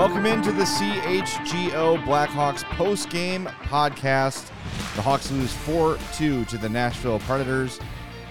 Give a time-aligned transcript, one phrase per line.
[0.00, 4.46] Welcome into the CHGO Blackhawks post-game podcast.
[4.96, 7.78] The Hawks lose 4-2 to the Nashville Predators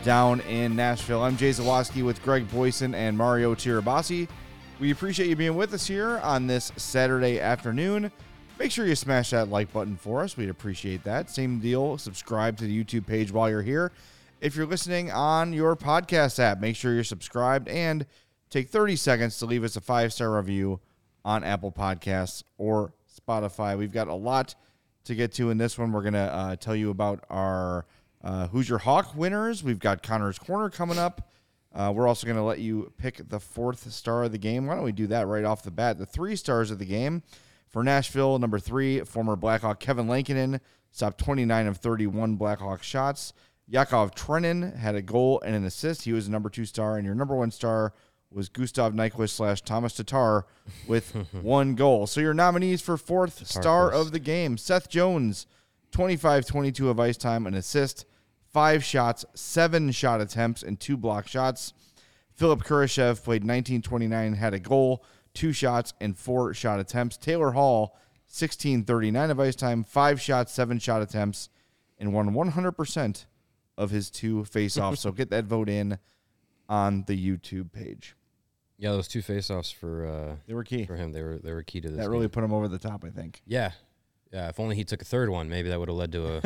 [0.03, 1.21] down in Nashville.
[1.21, 4.27] I'm Jay Zawaski with Greg Boysen and Mario Tirabassi.
[4.79, 8.11] We appreciate you being with us here on this Saturday afternoon.
[8.57, 10.35] Make sure you smash that like button for us.
[10.35, 11.29] We'd appreciate that.
[11.29, 11.99] Same deal.
[11.99, 13.91] Subscribe to the YouTube page while you're here.
[14.41, 18.07] If you're listening on your podcast app, make sure you're subscribed and
[18.49, 20.79] take 30 seconds to leave us a five star review
[21.23, 23.77] on Apple Podcasts or Spotify.
[23.77, 24.55] We've got a lot
[25.05, 25.91] to get to in this one.
[25.91, 27.85] We're going to uh, tell you about our
[28.23, 29.63] uh, Who's Your Hawk winners.
[29.63, 31.29] We've got Connor's Corner coming up.
[31.73, 34.65] Uh, we're also going to let you pick the fourth star of the game.
[34.65, 35.97] Why don't we do that right off the bat?
[35.99, 37.21] The three stars of the game
[37.67, 40.59] for Nashville, number three, former Blackhawk Kevin Lankinen,
[40.91, 43.33] stopped 29 of 31 Blackhawk shots.
[43.67, 46.03] Yakov Trenin had a goal and an assist.
[46.03, 47.93] He was a number two star, and your number one star
[48.31, 50.45] was Gustav Nyquist slash Thomas Tatar
[50.87, 52.07] with one goal.
[52.07, 55.47] So your nominees for fourth star of the game: Seth Jones,
[55.91, 58.05] 25-22 of ice time, an assist,
[58.51, 61.73] five shots, seven shot attempts, and two block shots.
[62.35, 65.03] Philip Kurashev played 19-29, had a goal,
[65.33, 67.17] two shots, and four shot attempts.
[67.17, 67.97] Taylor Hall,
[68.31, 71.49] 16-39 of ice time, five shots, seven shot attempts,
[71.97, 73.25] and won 100%
[73.77, 75.01] of his two face-offs.
[75.01, 75.97] so get that vote in
[76.69, 78.15] on the YouTube page.
[78.79, 80.85] Yeah, those two faceoffs for uh, They were key.
[80.85, 81.97] for him, they were they were key to this.
[81.97, 82.29] That really game.
[82.29, 83.41] put him over the top, I think.
[83.45, 83.71] yeah,
[84.31, 84.47] yeah.
[84.49, 86.41] If only he took a third one, maybe that would have led to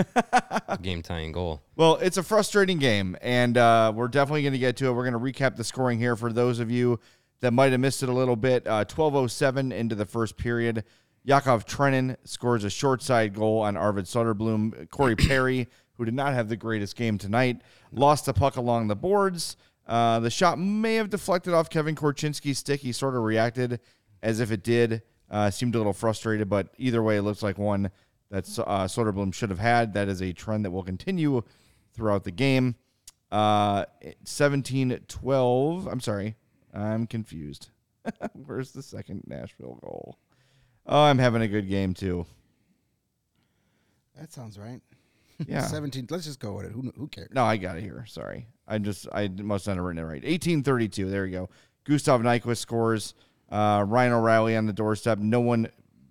[0.67, 1.61] a, game tying goal.
[1.75, 4.93] Well, it's a frustrating game, and uh, we're definitely going to get to it.
[4.93, 6.99] We're going to recap the scoring here for those of you
[7.41, 8.65] that might have missed it a little bit.
[8.67, 10.83] Uh, 12.07 into the first period.
[11.25, 14.89] Yakov Trenin scores a short side goal on Arvid Soderblom.
[14.89, 17.61] Corey Perry, who did not have the greatest game tonight,
[17.91, 19.55] lost the puck along the boards.
[19.87, 22.81] Uh, the shot may have deflected off Kevin Korchinski's stick.
[22.81, 23.79] He sort of reacted
[24.21, 25.01] as if it did.
[25.29, 27.89] Uh, seemed a little frustrated, but either way, it looks like one
[28.29, 29.93] that uh, Soderblom should have had.
[29.93, 31.43] That is a trend that will continue
[31.93, 32.75] throughout the game.
[33.31, 33.85] Uh,
[34.25, 35.87] 17 12.
[35.87, 36.35] I'm sorry.
[36.73, 37.69] I'm confused.
[38.33, 40.17] Where's the second Nashville goal?
[40.85, 42.25] Oh, I'm having a good game, too.
[44.19, 44.81] That sounds right.
[45.47, 45.61] Yeah.
[45.61, 46.07] 17.
[46.09, 46.71] Let's just go with it.
[46.71, 47.29] Who, who cares?
[47.33, 48.05] No, I got it here.
[48.07, 48.47] Sorry.
[48.67, 50.23] I just, I must not have written it right.
[50.23, 51.09] 1832.
[51.09, 51.49] There you go.
[51.85, 53.13] Gustav Nyquist scores.
[53.49, 55.17] Uh, Ryan O'Reilly on the doorstep.
[55.19, 55.67] No one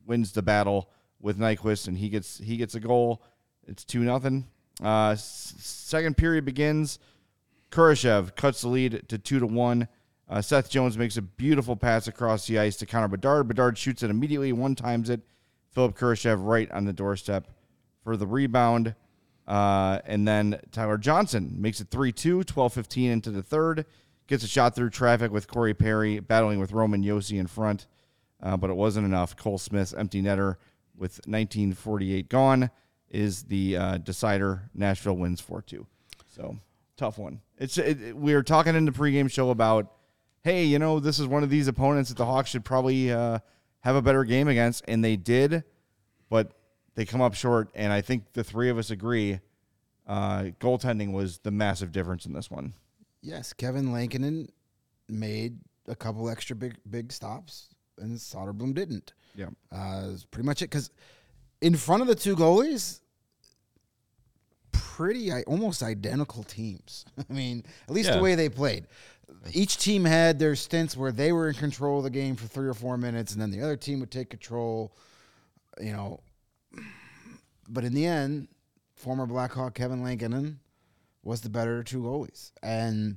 [0.06, 0.90] wins the battle
[1.20, 3.22] with Nyquist, and he gets he gets a goal.
[3.66, 4.46] It's 2 nothing.
[4.82, 6.98] Uh, s- second period begins.
[7.70, 9.88] Kurashev cuts the lead to 2 to 1.
[10.28, 13.48] Uh, Seth Jones makes a beautiful pass across the ice to Connor Bedard.
[13.48, 15.20] Bedard shoots it immediately, one times it.
[15.70, 17.48] Philip Kurashev right on the doorstep
[18.04, 18.94] for the rebound.
[19.46, 23.86] Uh, and then Tyler Johnson makes it 3 2, 12 15 into the third.
[24.28, 27.86] Gets a shot through traffic with Corey Perry battling with Roman Josi in front,
[28.42, 29.36] uh, but it wasn't enough.
[29.36, 30.56] Cole Smith's empty netter
[30.96, 32.70] with 1948 gone
[33.10, 34.70] is the uh, decider.
[34.74, 35.86] Nashville wins 4 2.
[36.28, 36.56] So
[36.96, 37.40] tough one.
[37.58, 39.92] It's it, it- we were talking in the pregame show about,
[40.44, 43.40] hey, you know, this is one of these opponents that the Hawks should probably uh,
[43.80, 45.64] have a better game against, and they did,
[46.30, 46.52] but
[46.94, 47.68] they come up short.
[47.74, 49.40] And I think the three of us agree,
[50.06, 52.72] uh, goaltending was the massive difference in this one.
[53.22, 54.48] Yes, Kevin Lankinen
[55.08, 55.58] made
[55.88, 59.12] a couple extra big big stops, and Soderblom didn't.
[59.34, 59.48] Yeah.
[59.70, 60.70] Uh, that's pretty much it.
[60.70, 60.90] Because
[61.60, 63.00] in front of the two goalies,
[64.72, 67.04] pretty i- almost identical teams.
[67.30, 68.16] I mean, at least Yeah.
[68.16, 68.86] the way they played.
[69.52, 72.68] Each team had their stints where they were in control of the game for three
[72.68, 74.92] or four minutes, and then the other team would take control.
[75.80, 76.20] You know,
[77.68, 78.48] but in the end,
[78.94, 80.60] former Blackhawk Kevin Lankinen
[81.22, 83.16] was the better two goalies, and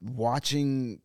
[0.00, 1.00] watching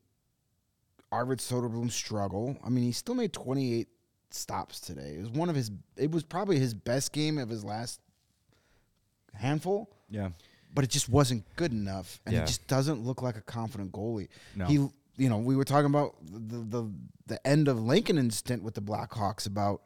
[1.12, 2.58] Arvid Soderblom struggle.
[2.64, 3.88] I mean, he still made 28
[4.32, 5.16] stops today.
[5.18, 5.72] It was one of his.
[5.98, 8.00] It was probably his best game of his last
[9.34, 10.30] handful, Yeah.
[10.74, 12.42] but it just wasn't good enough, and Yeah.
[12.42, 14.30] he just doesn't look like a confident goalie.
[14.56, 14.66] No.
[14.66, 14.74] He,
[15.18, 16.92] you know, we were talking about the the
[17.28, 19.84] the end of Lankinen's stint with the Blackhawks about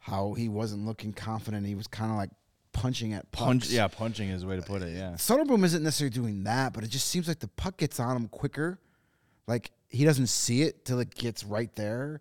[0.00, 1.66] how he wasn't looking confident.
[1.66, 2.30] He was kind of like
[2.72, 3.46] punching at pucks.
[3.46, 4.96] Punch, yeah, punching is the way to put it.
[4.96, 5.12] Yeah.
[5.12, 8.28] Soderblom isn't necessarily doing that, but it just seems like the puck gets on him
[8.28, 8.80] quicker.
[9.46, 12.20] Like he doesn't see it till it gets right there.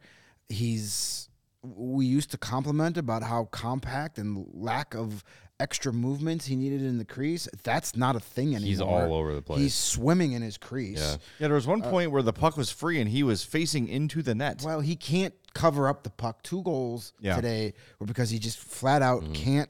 [0.49, 1.29] He's
[1.61, 5.23] we used to compliment about how compact and lack of
[5.59, 7.47] extra movements he needed in the crease.
[7.63, 8.65] That's not a thing anymore.
[8.67, 9.59] He's all over the place.
[9.59, 10.99] He's swimming in his crease.
[10.99, 11.11] Yeah.
[11.39, 14.21] Yeah, there was one point where the puck was free and he was facing into
[14.21, 14.61] the net.
[14.63, 16.43] Well, he can't cover up the puck.
[16.43, 17.35] Two goals Yeah.
[17.35, 19.33] today were because he just flat out Mm-hmm.
[19.33, 19.69] can't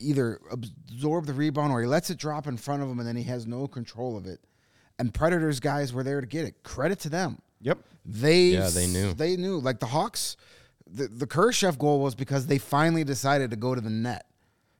[0.00, 3.16] either absorb the rebound or he lets it drop in front of him and then
[3.16, 4.40] he has no control of it.
[4.98, 6.62] And Predators guys were there to get it.
[6.62, 7.38] Credit to them.
[7.60, 7.78] Yep.
[8.04, 9.14] They Yeah, they knew.
[9.14, 9.58] They knew.
[9.58, 10.36] Like the Hawks,
[10.86, 14.26] the the Kurashev goal was because they finally decided to go to the net.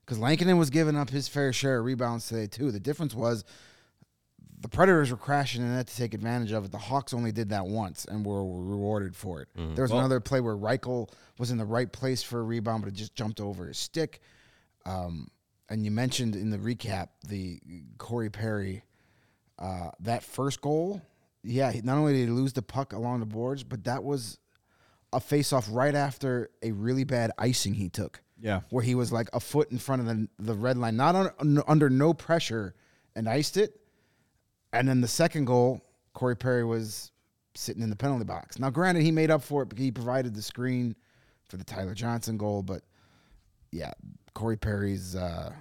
[0.05, 2.71] Because Lankinen was giving up his fair share of rebounds today too.
[2.71, 3.45] The difference was
[4.61, 6.73] the Predators were crashing in the net to take advantage of it.
[6.73, 9.49] The Hawks only did that once and were rewarded for it.
[9.57, 9.75] Mm-hmm.
[9.75, 11.09] There was Well- another play where Reichel
[11.39, 14.21] was in the right place for a rebound, but it just jumped over his stick.
[14.87, 15.29] Um,
[15.69, 17.61] and you mentioned in the recap the
[17.99, 18.85] Corey Perry,
[19.59, 21.01] uh, that first goal.
[21.43, 24.39] Yeah, not only did he lose the puck along the boards, but that was
[25.13, 28.23] a face-off right after a really bad icing he took.
[28.45, 28.61] Yeah.
[28.69, 31.63] where he was like a foot in front of the the red line, not on,
[31.67, 32.75] under no pressure,
[33.17, 33.81] and iced it.
[34.73, 35.81] And then the second goal,
[36.13, 37.11] Corey Perry was
[37.55, 38.59] sitting in the penalty box.
[38.59, 40.95] Now, granted, he made up for it because he provided the screen
[41.49, 42.83] for the Tyler Johnson goal, but
[43.71, 43.93] yeah,
[44.35, 45.53] Corey Perry's uh,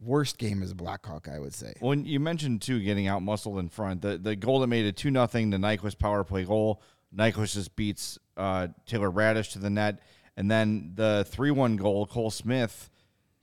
[0.00, 1.74] worst game as a Blackhawk, I would say.
[1.80, 4.96] When you mentioned too getting out muscled in front, the the goal that made it
[4.96, 6.82] two nothing, the Nyquist power play goal.
[7.14, 10.00] Nyquist just beats uh, Taylor Raddysh to the net,
[10.36, 12.90] and then the three one goal, Cole Smith.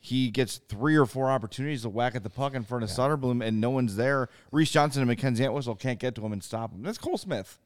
[0.04, 3.46] He gets three or four opportunities to whack at the puck in front of Soderblom,
[3.46, 4.30] and no one's there.
[4.52, 6.82] Reese Johnson and Mackenzie Entwistle can't get to him and stop him.
[6.82, 7.60] That's Cole Smith.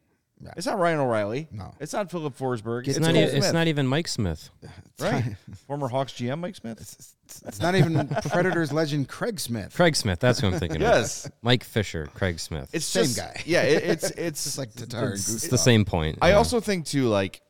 [0.43, 0.51] Yeah.
[0.57, 1.47] It's not Ryan O'Reilly.
[1.49, 1.73] No.
[1.79, 2.87] it's not Filip Forsberg.
[2.89, 3.15] It's, It's, not.
[3.15, 4.49] E- it's not even Mike Smith.
[4.99, 5.23] right.
[5.65, 6.81] Former Hawks GM Mike Smith.
[6.81, 9.73] It's, it's not even Predators legend Craig Smith.
[9.75, 10.19] Craig Smith.
[10.19, 11.25] That's who I'm thinking Yes.
[11.27, 11.31] of.
[11.41, 12.07] Mike Fisher.
[12.13, 12.69] Craig Smith.
[12.73, 13.41] It's Same just, guy.
[13.45, 16.17] Yeah, it, it's it's Just like Tatar and it's the same point.
[16.21, 16.35] I yeah.
[16.35, 17.41] also think too, like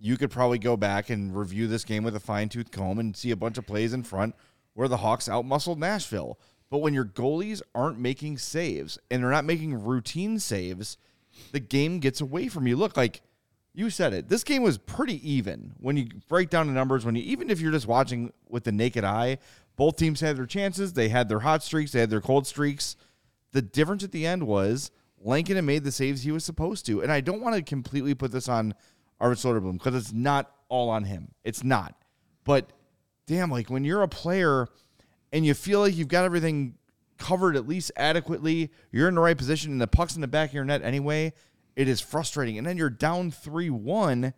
[0.00, 3.14] you could probably go back and review this game with a fine tooth comb and
[3.14, 4.34] see a bunch of plays in front
[4.72, 6.38] where the Hawks outmuscled Nashville.
[6.70, 10.96] But when your goalies aren't making saves and they're not making routine saves,
[11.52, 12.76] the game gets away from you.
[12.76, 13.20] Look, like
[13.74, 17.04] you said it, this game was pretty even when you break down the numbers.
[17.04, 19.38] When you even if you're just watching with the naked eye,
[19.76, 20.94] both teams had their chances.
[20.94, 21.92] They had their hot streaks.
[21.92, 22.96] They had their cold streaks.
[23.52, 24.90] The difference at the end was
[25.22, 27.02] Lankinen made the saves he was supposed to.
[27.02, 28.74] And I don't want to completely put this on
[29.20, 31.32] Arvid Soderblom because it's not all on him.
[31.44, 31.94] It's not.
[32.44, 32.70] But
[33.26, 34.68] damn, like when you're a player
[35.32, 36.74] and you feel like you've got everything
[37.18, 40.50] covered at least adequately, you're in the right position and the puck's in the back
[40.50, 41.32] of your net anyway,
[41.76, 42.56] it is frustrating.
[42.58, 44.32] And then you're down 3 1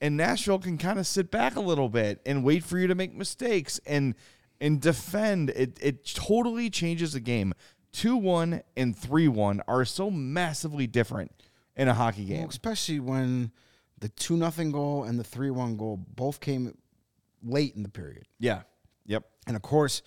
[0.00, 2.94] and Nashville can kind of sit back a little bit and wait for you to
[2.94, 4.14] make mistakes and
[4.60, 5.50] and defend.
[5.50, 7.52] It it totally changes the game.
[7.92, 11.32] Two one and three one are so massively different
[11.76, 12.48] in a hockey Well, game.
[12.48, 13.50] especially when
[14.00, 16.76] the two nothing goal and the three one goal both came
[17.42, 18.26] late in the period.
[18.38, 18.62] Yeah.
[19.06, 19.24] Yep.
[19.46, 20.02] And of course,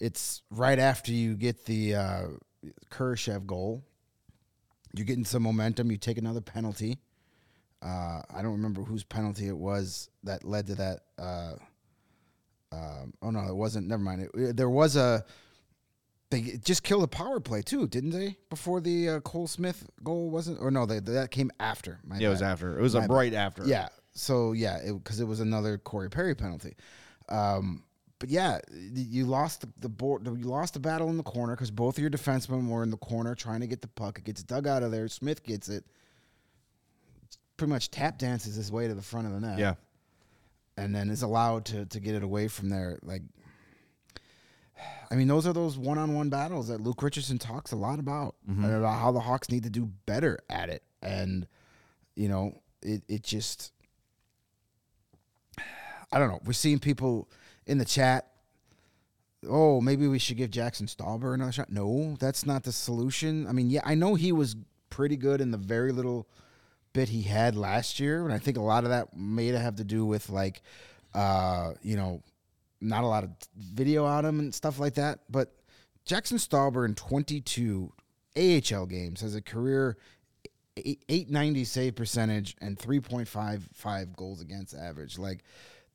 [0.00, 2.22] it's right after you get the uh,
[2.90, 3.84] Kurashev goal.
[4.94, 5.90] You're getting some momentum.
[5.90, 6.98] You take another penalty.
[7.82, 11.00] Uh, I don't remember whose penalty it was that led to that.
[11.18, 11.54] Uh,
[12.72, 13.86] um, oh no, it wasn't.
[13.88, 14.28] Never mind.
[14.34, 15.24] It, there was a.
[16.30, 18.36] They just killed a power play too, didn't they?
[18.50, 22.00] Before the uh, Cole Smith goal wasn't, or no, they, that came after.
[22.04, 22.78] My Yeah, it was after.
[22.78, 23.10] It was a bad.
[23.10, 23.64] right after.
[23.64, 23.88] Yeah.
[24.12, 26.74] So yeah, because it, was another Corey Perry penalty.
[27.28, 27.84] Um,
[28.18, 30.26] but yeah, you lost the, the board.
[30.26, 32.96] You lost the battle in the corner because both of your defensemen were in the
[32.96, 34.18] corner trying to get the puck.
[34.18, 35.06] It gets dug out of there.
[35.08, 35.84] Smith gets it.
[37.56, 39.58] Pretty much tap dances his way to the front of the net.
[39.58, 39.74] Yeah.
[40.78, 42.98] and then is allowed to to get it away from there.
[43.02, 43.22] Like,
[45.10, 47.98] I mean, those are those one on one battles that Luke Richardson talks a lot
[47.98, 50.82] about, and about how the Hawks need to do better at it.
[51.02, 51.46] And
[52.14, 53.72] you know, it it just,
[56.12, 56.40] I don't know.
[56.44, 57.28] We're seeing people
[57.66, 58.28] in the chat.
[59.48, 61.70] Oh, maybe we should give Jackson Stauber another shot.
[61.70, 63.46] No, that's not the solution.
[63.46, 64.56] I mean, yeah, I know he was
[64.90, 66.26] pretty good in the very little
[66.92, 69.84] bit he had last year, and I think a lot of that may have to
[69.84, 70.62] do with like,
[71.14, 72.22] uh, you know,
[72.80, 75.20] not a lot of video on him and stuff like that.
[75.30, 75.52] But
[76.04, 77.92] Jackson Stauber in 22
[78.36, 79.96] AHL games has a career
[80.76, 85.18] 890 save percentage and 3.55 goals against average.
[85.18, 85.42] Like,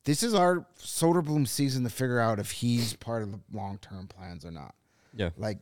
[0.04, 4.08] this is our Soderblom season to figure out if he's part of the long term
[4.08, 4.74] plans or not.
[5.14, 5.30] Yeah.
[5.36, 5.58] Like,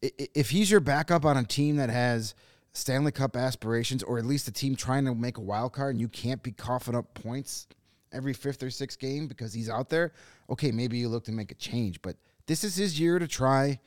[0.00, 2.34] if he's your backup on a team that has
[2.72, 6.00] Stanley Cup aspirations, or at least a team trying to make a wild card, and
[6.00, 7.68] you can't be coughing up points
[8.12, 10.12] every fifth or sixth game because he's out there,
[10.50, 12.00] okay, maybe you look to make a change.
[12.02, 12.16] But
[12.46, 13.80] this is his year to try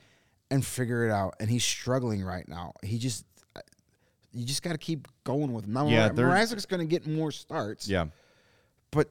[0.50, 2.72] and figure it out, and he's struggling right now.
[2.82, 3.24] He just,
[3.56, 3.60] uh,
[4.32, 5.72] you just got to keep going with him.
[5.72, 8.06] Now, Yeah, Mrazek's going to get more starts Yeah.
[8.90, 9.10] but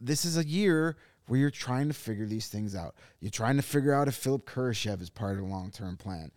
[0.00, 0.96] this is a year
[1.26, 2.94] where you're trying to figure these things out.
[3.20, 6.30] You're trying to figure out if Philip Kurashev is part of the long term plan.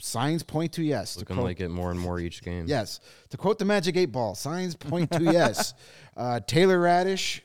[0.00, 1.14] Signs point to yes.
[1.14, 2.64] To Looking quote, like it more and more each game.
[2.66, 3.00] yes.
[3.30, 5.74] To quote the Magic Eight Ball, signs point to yes.
[6.16, 7.40] Uh, Taylor Raddysh,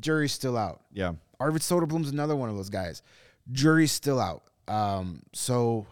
[0.00, 0.80] jury's still out.
[0.92, 1.12] Yeah.
[1.38, 3.02] Arvid Soderblom's another one of those guys.
[3.52, 4.42] Jury's still out.
[4.66, 5.86] Um, so,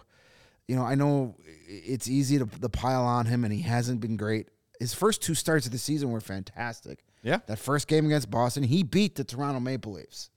[0.67, 1.37] you know, I know
[1.69, 4.49] it's easy to, to pile on him, and he hasn't been great.
[4.81, 7.05] His first two starts of the season were fantastic.
[7.23, 7.39] Yeah.
[7.47, 10.31] That first game against Boston, he beat the Toronto Maple Leafs.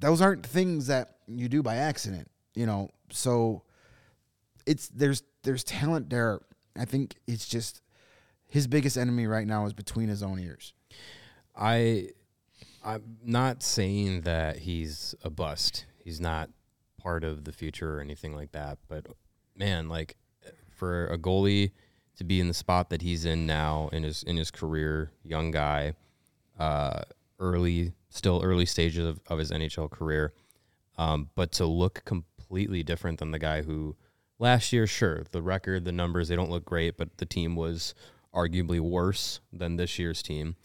[0.00, 2.90] Those aren't things that you do by accident, you know.
[3.10, 3.62] So
[4.66, 6.40] it's there's there's talent there.
[6.76, 7.80] I think it's just
[8.48, 10.74] his biggest enemy right now is between his own ears.
[11.56, 12.10] I
[12.84, 15.86] I'm not saying that he's a bust.
[15.98, 16.50] He's not
[16.98, 18.78] part of the future or anything like that.
[18.88, 19.06] But
[19.56, 20.16] man, like
[20.70, 21.72] for a goalie
[22.16, 25.50] to be in the spot that he's in now in his in his career, young
[25.50, 25.94] guy,
[26.58, 27.02] uh,
[27.38, 30.32] early still early stages of, of his NHL career,
[30.98, 33.96] um, but to look completely different than the guy who
[34.38, 37.94] last year, sure, the record, the numbers, they don't look great, but the team was
[38.34, 40.56] arguably worse than this year's team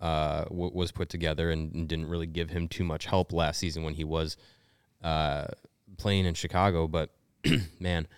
[0.00, 3.58] uh, w- was put together and, and didn't really give him too much help last
[3.58, 4.36] season when he was
[5.02, 5.46] uh,
[5.96, 6.88] playing in Chicago.
[6.88, 7.10] But
[7.80, 8.08] man,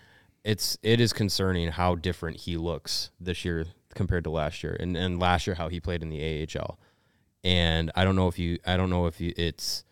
[0.42, 4.96] it's it is concerning how different he looks this year compared to last year, and
[4.96, 6.78] and last year how he played in the AHL.
[7.44, 9.84] And I don't know if you I don't know if you, it's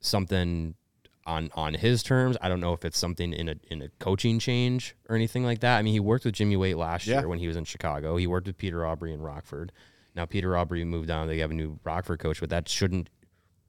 [0.00, 0.76] something
[1.26, 2.36] on on his terms.
[2.40, 5.60] I don't know if it's something in a in a coaching change or anything like
[5.60, 5.78] that.
[5.78, 7.20] I mean, he worked with Jimmy Waite last Yeah.
[7.20, 8.16] year when he was in Chicago.
[8.16, 9.72] He worked with Peter Aubrey in Rockford.
[10.14, 11.26] Now Peter Aubrey moved on.
[11.28, 13.08] They have a new Rockford coach, but that shouldn't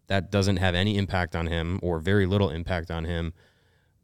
[0.08, 3.34] that doesn't have any impact on him or very little impact on him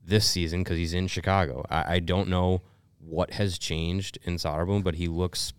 [0.04, 1.66] this season because he's in Chicago.
[1.70, 2.62] I, I don't know
[3.00, 5.54] what has changed in Soderblom, but he looks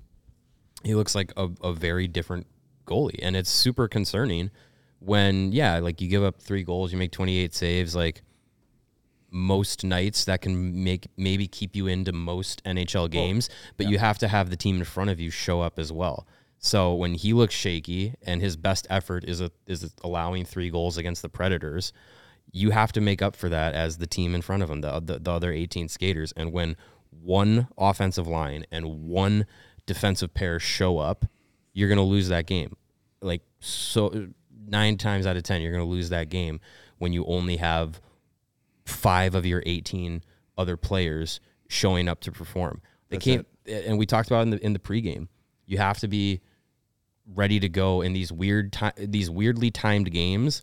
[0.82, 2.46] he looks like a, a very different
[2.86, 4.50] goalie, and it's super concerning
[5.00, 8.22] when yeah, like you give up three goals, you make twenty eight saves, like
[9.30, 14.18] most nights that can make maybe keep you into most NHL games, but you have
[14.18, 16.26] to have the team in front of you show up as well.
[16.58, 20.98] So when he looks shaky and his best effort is a, is allowing three goals
[20.98, 21.92] against the Predators,
[22.52, 25.00] you have to make up for that as the team in front of him, the,
[25.00, 26.32] the, the other 18 skaters.
[26.36, 26.76] And when
[27.10, 29.46] one offensive line and one
[29.86, 31.24] defensive pair show up,
[31.72, 32.76] you're going to lose that game.
[33.22, 34.28] Like so
[34.70, 36.60] nine times out of 10, you're going to lose that game
[36.98, 38.00] when you only have
[38.86, 40.22] five of your 18
[40.56, 42.80] other players showing up to perform.
[43.08, 45.28] They That's can't, and we talked about in the in the pregame.
[45.66, 46.40] You have to be
[47.26, 50.62] ready to go in these weird ti- these weirdly timed games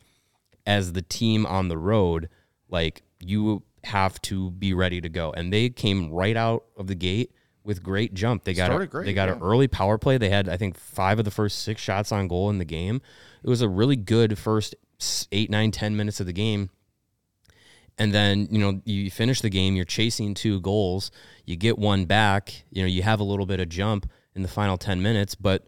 [0.65, 2.29] as the team on the road.
[2.69, 6.95] Like you have to be ready to go, and they came right out of the
[6.95, 7.31] gate
[7.67, 8.45] with great jump.
[8.45, 10.17] They got a, great, they got an early power play.
[10.17, 13.01] They had I think five of the first six shots on goal in the game.
[13.43, 14.73] It was a really good first
[15.31, 16.71] eight, nine, ten minutes of the game
[17.97, 21.11] and then you know you finish the game you're chasing two goals
[21.45, 24.47] you get one back you know you have a little bit of jump in the
[24.47, 25.67] final 10 minutes but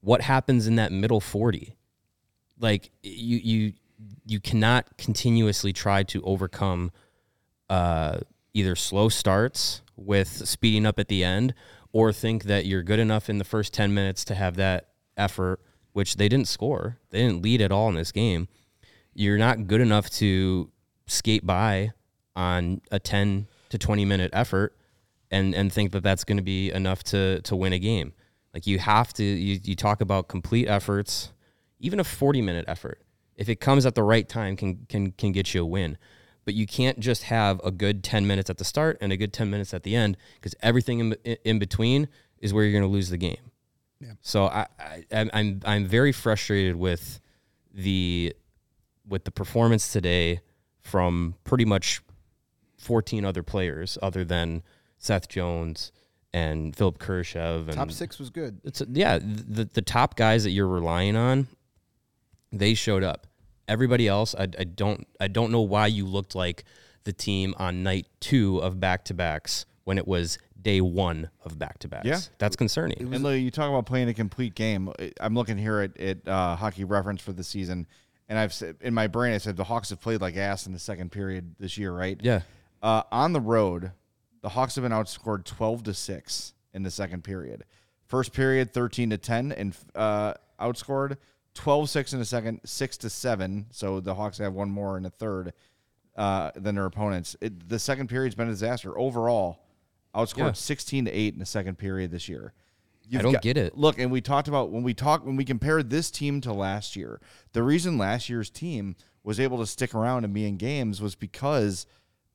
[0.00, 1.76] what happens in that middle 40
[2.58, 3.72] like you you
[4.26, 6.90] you cannot continuously try to overcome
[7.68, 8.18] uh,
[8.54, 11.54] either slow starts with speeding up at the end
[11.92, 15.60] or think that you're good enough in the first 10 minutes to have that effort
[15.92, 16.98] which they didn't score.
[17.10, 18.46] They didn't lead at all in this game.
[19.14, 20.70] You're not good enough to
[21.06, 21.90] skate by
[22.36, 24.76] on a 10 to 20 minute effort
[25.30, 28.12] and and think that that's going to be enough to to win a game.
[28.54, 31.32] Like you have to you, you talk about complete efforts
[31.80, 33.02] even a 40 minute effort.
[33.34, 35.98] If it comes at the right time can can can get you a win
[36.48, 39.34] but you can't just have a good 10 minutes at the start and a good
[39.34, 41.12] 10 minutes at the end because everything in,
[41.44, 43.50] in between is where you're going to lose the game
[44.00, 44.12] Yeah.
[44.22, 47.20] so I, I I'm- I'm I'm very frustrated with
[47.74, 48.34] the
[49.06, 50.40] with the performance today
[50.80, 52.00] from pretty much
[52.78, 54.62] 14 other players other than
[54.96, 55.92] Seth Jones
[56.32, 58.58] and Philip Kurashev and Top six was good.
[58.64, 61.46] it's yeah the the top guys that you're relying on
[62.50, 63.26] they showed up
[63.68, 66.64] everybody else I, I don't I don't know why you looked like
[67.04, 72.18] the team on night 2 of back-to-backs when it was day 1 of back-to-backs Yeah.
[72.38, 74.92] that's concerning And Lou, you talk about playing a complete game.
[75.20, 77.86] I'm looking here at, at uh, hockey reference for the season,
[78.28, 80.72] and I've said in my brain I said the Hawks have played like ass in
[80.72, 82.18] the second period this year, right?
[82.22, 82.40] yeah
[82.82, 83.92] Uh, on the road,
[84.42, 87.64] the Hawks have been outscored 12 to six in the second period.
[88.06, 91.16] First period, 13 to 10, and uh, outscored
[91.58, 93.66] 12-6 in the second, six to seven.
[93.70, 95.52] So the Hawks have one more in the third
[96.16, 97.36] uh, than their opponents.
[97.40, 99.60] It, the second period's been a disaster overall.
[100.14, 100.52] Outscored Yeah.
[100.52, 102.52] 16 to eight in the second period this year.
[103.08, 103.76] You've don't get it.
[103.76, 106.94] Look, and we talked about when we talk when we compared this team to last
[106.94, 107.20] year.
[107.52, 111.14] The reason last year's team was able to stick around and be in games was
[111.14, 111.86] because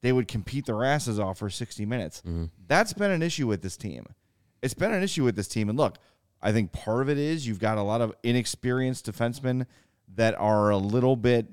[0.02, 2.22] they would compete their asses off for 60 minutes.
[2.22, 2.46] Mm-hmm.
[2.68, 4.06] That's been an issue with this team.
[4.64, 5.70] It's been an issue with this team.
[5.70, 5.98] And look,
[6.44, 9.66] I think part of it is you've got a lot of inexperienced defensemen
[10.16, 11.48] that are a little bit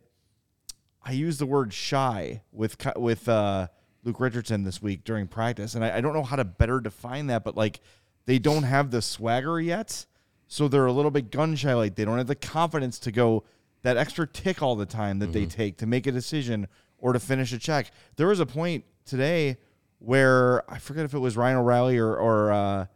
[1.02, 3.68] I use the word shy with with uh,
[4.04, 7.28] Luke Richardson this week during practice, and I, I don't know how to better define
[7.28, 7.80] that, but like
[8.26, 10.04] they don't have the swagger yet,
[10.47, 11.73] so they're a little bit gun shy.
[11.75, 13.44] Like they don't have the confidence to go
[13.82, 16.68] that extra tick all the time that they take to make a decision
[16.99, 17.90] or to finish a check.
[18.16, 19.56] There was a point today
[20.00, 22.87] where I forget if it was Ryan O'Reilly or or uh,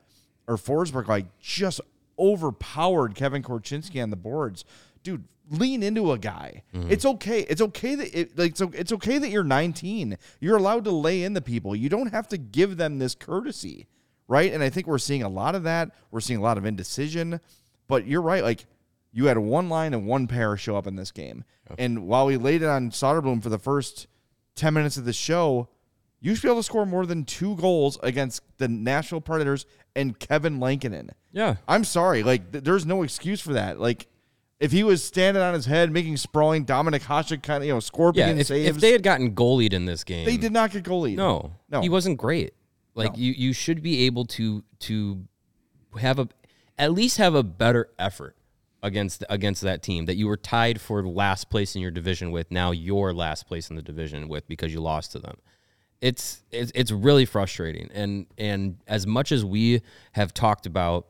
[0.47, 1.81] or Forsberg like just
[2.19, 4.65] overpowered Kevin Korchinski on the boards.
[5.03, 6.63] Dude, lean into a guy.
[6.75, 6.91] Mm-hmm.
[6.91, 7.41] It's okay.
[7.41, 10.17] It's okay that it like so it's okay that you're 19.
[10.41, 11.77] You're allowed to lay in the people.
[11.77, 13.87] You don't have to give them this courtesy,
[14.29, 14.53] right?
[14.53, 15.91] And I think we're seeing a lot of that.
[16.11, 17.41] We're seeing a lot of indecision.
[17.87, 18.43] But you're right.
[18.43, 18.67] Like
[19.13, 21.45] you had one line and one pair show up in this game.
[21.79, 24.07] And while we laid it on Soderblom for the first
[24.57, 25.69] 10 minutes of the show,
[26.21, 30.19] you should be able to score more than two goals against the Nashville Predators and
[30.19, 31.11] Kevin Lankinen.
[31.33, 31.57] Yeah.
[31.69, 32.23] I'm sorry.
[32.23, 33.79] Like, th- there's no excuse for that.
[33.81, 34.07] Like,
[34.61, 37.81] if he was standing on his head, making sprawling Dominic Hasek kind of, you know,
[37.81, 38.41] scorpion Yeah.
[38.41, 41.17] If, saves, if they had gotten goalied in this game, they did not get goalied.
[41.17, 41.81] No, No.
[41.81, 42.55] he wasn't great.
[42.95, 43.19] Like No.
[43.19, 45.25] you, you should be able to to
[45.99, 46.29] have a
[46.79, 48.37] at least have a better effort
[48.83, 52.51] against against that team that you were tied for last place in your division with.
[52.53, 55.39] Now you're last place in the division with because you lost to them.
[56.05, 57.89] It's it's it's really frustrating.
[57.95, 59.81] And and as much as we
[60.13, 61.07] have talked about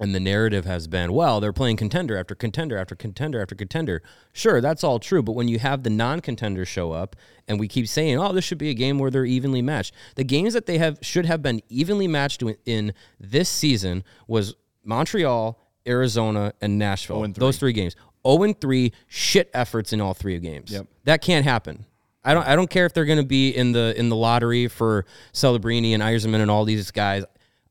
[0.00, 4.02] and the narrative has been, well, they're playing contender after contender after contender after contender.
[4.32, 5.22] Sure, that's all true.
[5.22, 7.16] But when you have the non contenders show up
[7.46, 10.24] and we keep saying, oh, this should be a game where they're evenly matched, the
[10.24, 14.54] games that they have should have been evenly matched in- this season was
[14.84, 17.16] Montreal, Arizona, and Nashville.
[17.16, 17.94] 0 and Those three games.
[18.26, 20.72] 0 and 3, shit efforts in all three games.
[20.72, 20.86] Yep.
[21.04, 21.84] That can't happen.
[22.24, 24.68] I don't I don't care if they're going to be in the in the lottery
[24.68, 27.24] for Celebrini and Eiserman and all these guys.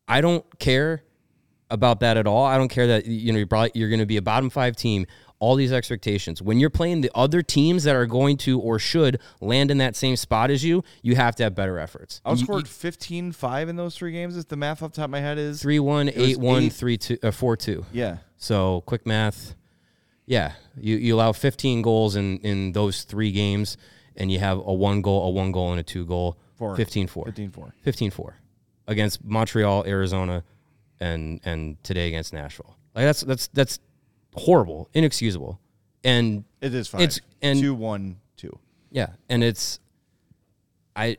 [0.07, 1.03] I don't care
[1.69, 2.45] about that at all.
[2.45, 4.75] I don't care that you know you're probably you're going to be a bottom 5
[4.75, 5.05] team.
[5.39, 6.41] All these expectations.
[6.41, 9.98] When you're playing the other teams that are going to or should land in that
[9.98, 12.22] same spot as you, you have to have better efforts.
[12.24, 14.38] I scored 15 5 in those three games.
[14.38, 16.71] If the math off the top of my head is 3 1, 8 1, eight.
[16.71, 17.86] Three, two, uh, 4 2.
[17.91, 18.17] Yeah.
[18.38, 19.56] So quick math.
[20.25, 23.75] Yeah, you, you allow 15 goals in, in those three games,
[24.17, 26.38] and you have a one goal, a one goal, and a two goal.
[26.56, 26.76] Four.
[26.76, 27.26] 15 4.
[27.26, 27.73] 15 4.
[27.82, 28.36] 15 4
[28.88, 30.43] against Montreal, Arizona,
[30.99, 32.76] and and today against Nashville.
[32.95, 33.80] Like that's that's that's
[34.36, 35.60] horrible, inexcusable.
[36.04, 37.02] And It is fine.
[37.02, 38.60] It's- and- 2 1 2.
[38.91, 39.80] yeah, and it's
[40.95, 41.17] I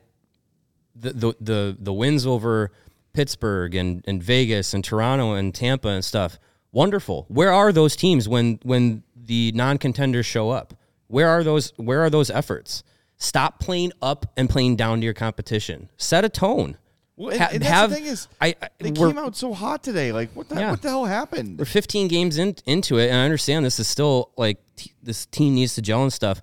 [0.95, 2.71] the the the, the wins over
[3.13, 6.37] Pittsburgh and, and Vegas and Toronto and Tampa and stuff.
[6.71, 7.25] Wonderful.
[7.29, 10.73] Where are those teams when when the non-contenders show up?
[11.07, 12.83] Where are those where are those efforts?
[13.17, 15.89] Stop playing up and playing down to your competition.
[15.97, 16.77] Set a tone.
[17.17, 19.81] Well, and, Ha- and have- the thing is, I- I- they came out so hot
[19.83, 20.11] today.
[20.11, 20.71] Like, what the, Yeah.
[20.71, 21.57] what the hell happened?
[21.59, 25.25] We're 15 games in, into it, and I understand this is still like t- this
[25.27, 26.41] team needs to gel and stuff,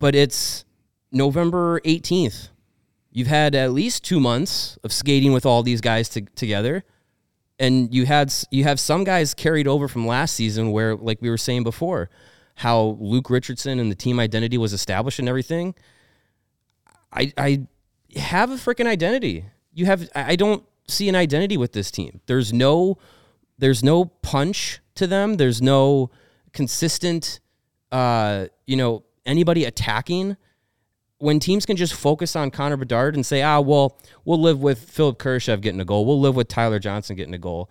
[0.00, 0.64] but it's
[1.12, 2.48] November 18th.
[3.12, 6.82] You've had at least two months of skating with all these guys to, together,
[7.60, 11.30] and you had you have some guys carried over from last season where, like we
[11.30, 12.10] were saying before,
[12.62, 15.74] how Luke Richardson and the team identity was established and everything.
[17.12, 17.66] I I
[18.16, 19.46] have a freaking identity.
[19.74, 22.20] You have I don't see an identity with this team.
[22.26, 22.98] There's no
[23.58, 25.38] there's no punch to them.
[25.38, 26.10] There's no
[26.52, 27.40] consistent
[27.90, 30.36] uh you know anybody attacking
[31.18, 34.90] when teams can just focus on Connor Bedard and say, ah, well, we'll live with
[34.90, 36.04] Philip Kurashev getting a goal.
[36.04, 37.70] We'll live with Tyler Johnson getting a goal.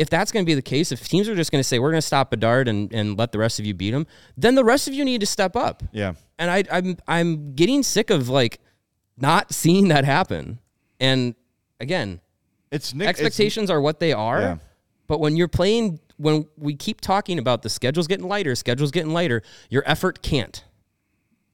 [0.00, 1.90] If that's going to be the case, if teams are just going to say, we're
[1.90, 4.64] going to stop Bedard and, and let the rest of you beat him, then the
[4.64, 6.14] rest of you need to step up Yeah.
[6.38, 8.60] and I, I'm I'm getting sick of like
[9.18, 10.58] not seeing that happen.
[10.98, 11.34] And
[11.80, 12.20] again,
[12.70, 13.08] It's Nick.
[13.10, 14.40] it's- expectations are what they are.
[14.40, 14.56] Yeah.
[15.06, 19.12] But when you're playing, when we keep talking about the schedule's getting lighter, schedule's getting
[19.12, 20.64] lighter, your effort can't,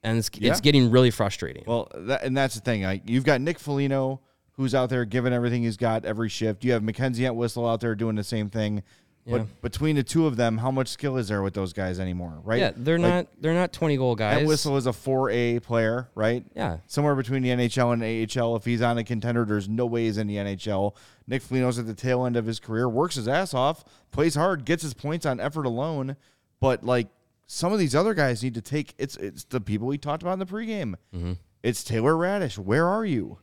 [0.02, 0.50] and it's, Yeah.
[0.52, 1.64] it's getting really frustrating.
[1.66, 2.82] Well, that, and that's the thing.
[2.82, 4.20] Like, you've got Nick Foligno,
[4.56, 6.64] who's out there giving everything he's got every shift.
[6.64, 8.82] You have Mackenzie Entwistle out there doing the same thing.
[9.26, 9.38] Yeah.
[9.38, 12.40] But between the two of them, how much skill is there with those guys anymore?
[12.44, 12.60] Right?
[12.60, 14.38] yeah, they're Like, not they're not 20 goal guys.
[14.38, 16.44] Entwistle is a 4A player, right?
[16.54, 16.78] Yeah.
[16.86, 18.02] Somewhere between the NHL and
[18.40, 18.54] AHL.
[18.54, 20.94] If he's on a contender, there's no way he's in the NHL.
[21.26, 24.64] Nick Foligno's at the tail end of his career, works his ass off, plays hard,
[24.64, 26.14] gets his points on effort alone.
[26.60, 27.08] But like
[27.48, 30.34] some of these other guys need to take it's it's the people we talked about
[30.34, 30.94] in the pregame.
[31.12, 31.32] Mm-hmm.
[31.64, 32.58] It's Taylor Raddysh.
[32.58, 33.38] Where are you?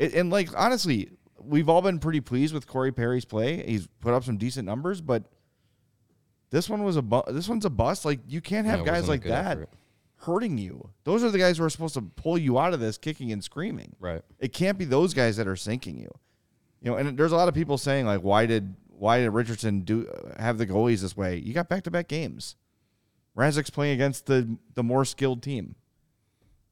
[0.00, 3.62] It, and like honestly, we've all been pretty pleased with Corey Perry's play.
[3.66, 5.24] He's put up some decent numbers, but
[6.50, 8.04] this one was a bu- this one's a bust.
[8.06, 9.68] Like you can't have Yeah, guys like that effort.
[10.22, 10.88] hurting you.
[11.04, 13.44] Those are the guys who are supposed to pull you out of this kicking and
[13.44, 13.94] screaming.
[14.00, 14.22] Right.
[14.38, 16.10] It can't be those guys that are sinking you.
[16.80, 19.80] You know, and there's a lot of people saying like, why did why did Richardson
[19.80, 20.08] do
[20.38, 21.36] have the goalies this way?
[21.36, 22.56] You got back to back games.
[23.36, 25.74] Mrazek's playing against the the more skilled team.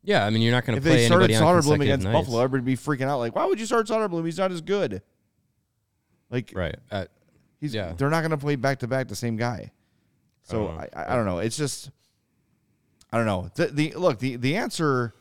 [0.02, 1.82] Yeah, I mean, you're not going to If play they started anybody on Soderblom consecutive
[1.82, 2.18] against nights.
[2.18, 3.18] Buffalo, everybody would be freaking out.
[3.18, 4.24] Like, why would you start Soderblom?
[4.24, 5.02] He's not as good.
[6.30, 6.76] Like, Right.
[6.90, 7.06] Uh,
[7.60, 7.92] he's Yeah.
[7.96, 9.72] they're not going to play back to back the same guy.
[10.42, 10.78] So don't.
[10.78, 11.38] I, I, I don't know.
[11.38, 11.90] It's just
[13.12, 13.50] I don't know.
[13.54, 15.14] The, the look the the answer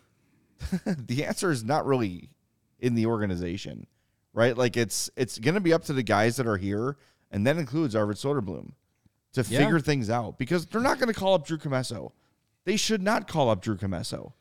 [0.85, 2.29] the answer is not really
[2.79, 3.87] in the organization,
[4.33, 4.57] right?
[4.57, 6.97] Like it's it's going to be up to the guys that are here,
[7.31, 8.71] and that includes Arvid Soderblom
[9.33, 9.59] to Yeah.
[9.59, 12.11] figure things out because they're not going to call up Drew Comesso.
[12.63, 14.33] They should not call up Drew Comesso.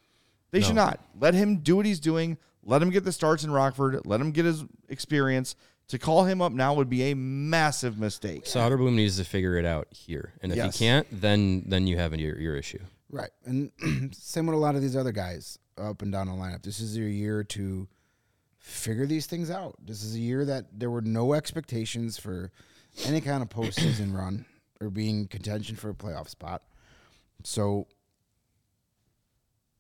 [0.51, 2.39] They should not let him do what he's doing.
[2.63, 4.07] Let him get the starts in Rockford.
[4.07, 5.55] Let him get his experience.
[5.89, 8.45] To call him up now would be a massive mistake.
[8.45, 10.77] Soderblom needs to figure it out here, and if Yes.
[10.79, 12.81] he can't, then then you have your your issue.
[13.09, 13.31] Right.
[13.45, 13.71] And
[14.13, 16.63] same with a lot of these other guys up and down the lineup.
[16.65, 17.87] This is your year to
[18.59, 19.77] figure these things out.
[19.85, 22.51] This is a year that there were no expectations for
[23.05, 24.45] any kind of postseason run
[24.81, 26.63] or being contention for a playoff spot.
[27.45, 27.87] So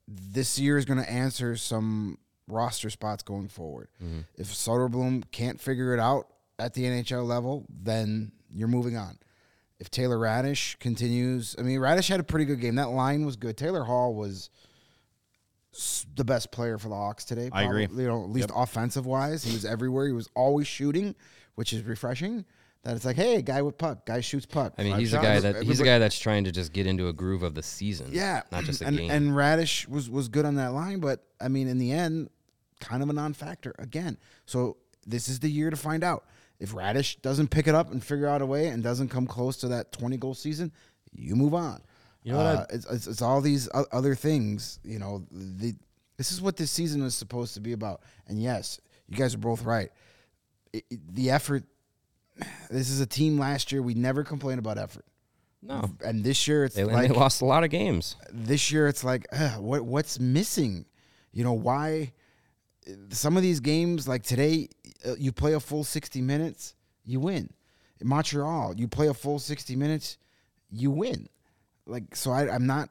[0.08, 3.88] this year is going to answer some roster spots going forward.
[4.02, 4.20] Mm-hmm.
[4.36, 9.18] If Soderblom can't figure it out at the NHL level, then you're moving on.
[9.78, 12.76] If Taylor Raddysh continues, I mean, Raddysh had a pretty good game.
[12.76, 13.56] That line was good.
[13.56, 14.48] Taylor Hall was
[16.14, 17.50] the best player for the Hawks today.
[17.52, 17.82] I agree.
[17.82, 20.06] You know, at least offensive wise, he was everywhere.
[20.06, 21.14] He was always shooting,
[21.56, 22.46] which is refreshing.
[22.86, 24.74] That it's like, hey, guy with puck, guy shoots puck.
[24.78, 27.08] I mean, he's a guy that he's a guy that's trying to just get into
[27.08, 28.10] a groove of the season.
[28.12, 29.10] Yeah, not just a and, game.
[29.10, 32.30] And Raddysh was was good on that line, but I mean, in the end,
[32.78, 34.18] kind of a non-factor again.
[34.44, 36.26] So this is the year to find out
[36.60, 39.56] if Raddysh doesn't pick it up and figure out a way and doesn't come close
[39.58, 40.70] to that twenty goal season.
[41.12, 41.82] You move on.
[42.22, 44.78] You know what I- Uh, it's, it's it's all these other things.
[44.84, 45.74] You know, the
[46.18, 48.02] this is what this season is supposed to be about.
[48.28, 49.90] And yes, you guys are both right.
[50.72, 51.64] It, it- the effort.
[52.70, 53.38] This is a team.
[53.38, 55.04] Last year, we never complained about effort.
[55.62, 58.16] no, And this year, it's they, like they lost a lot of games.
[58.32, 60.84] this year it's like ugh, what what's missing
[61.32, 62.12] you know why
[63.10, 64.68] some of these games like today
[65.06, 67.52] uh, you play a full 60 minutes you win
[68.00, 70.18] in montreal you play a full 60 minutes
[70.70, 71.28] you win
[71.86, 72.88] like so I, i'm not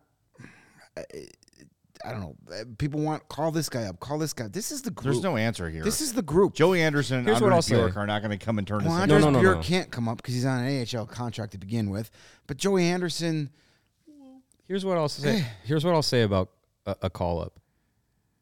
[2.06, 4.72] I, I don't know Uh, people want call this guy up call this guy this
[4.72, 5.84] is the group There's no answer here.
[5.84, 7.84] this is the group Joey Anderson and Here's what Anders I'll say.
[7.84, 9.58] Bjork are not going to come and turn well, this Anders into no, no, Bjork
[9.58, 9.64] no.
[9.64, 12.12] can't come up because he's on an AHL contract to begin with.
[12.48, 13.50] But Joey Anderson,
[14.68, 15.46] Here's what I'll say.
[15.64, 16.50] Here's what I'll say about
[16.86, 17.60] a, a call up.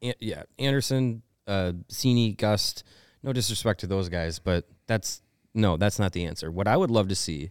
[0.02, 2.82] An- yeah, Anderson, uh, Cini, Gust.
[3.22, 5.22] No disrespect to those guys, but that's
[5.54, 6.50] no, that's not the answer.
[6.50, 7.50] What I would love to see,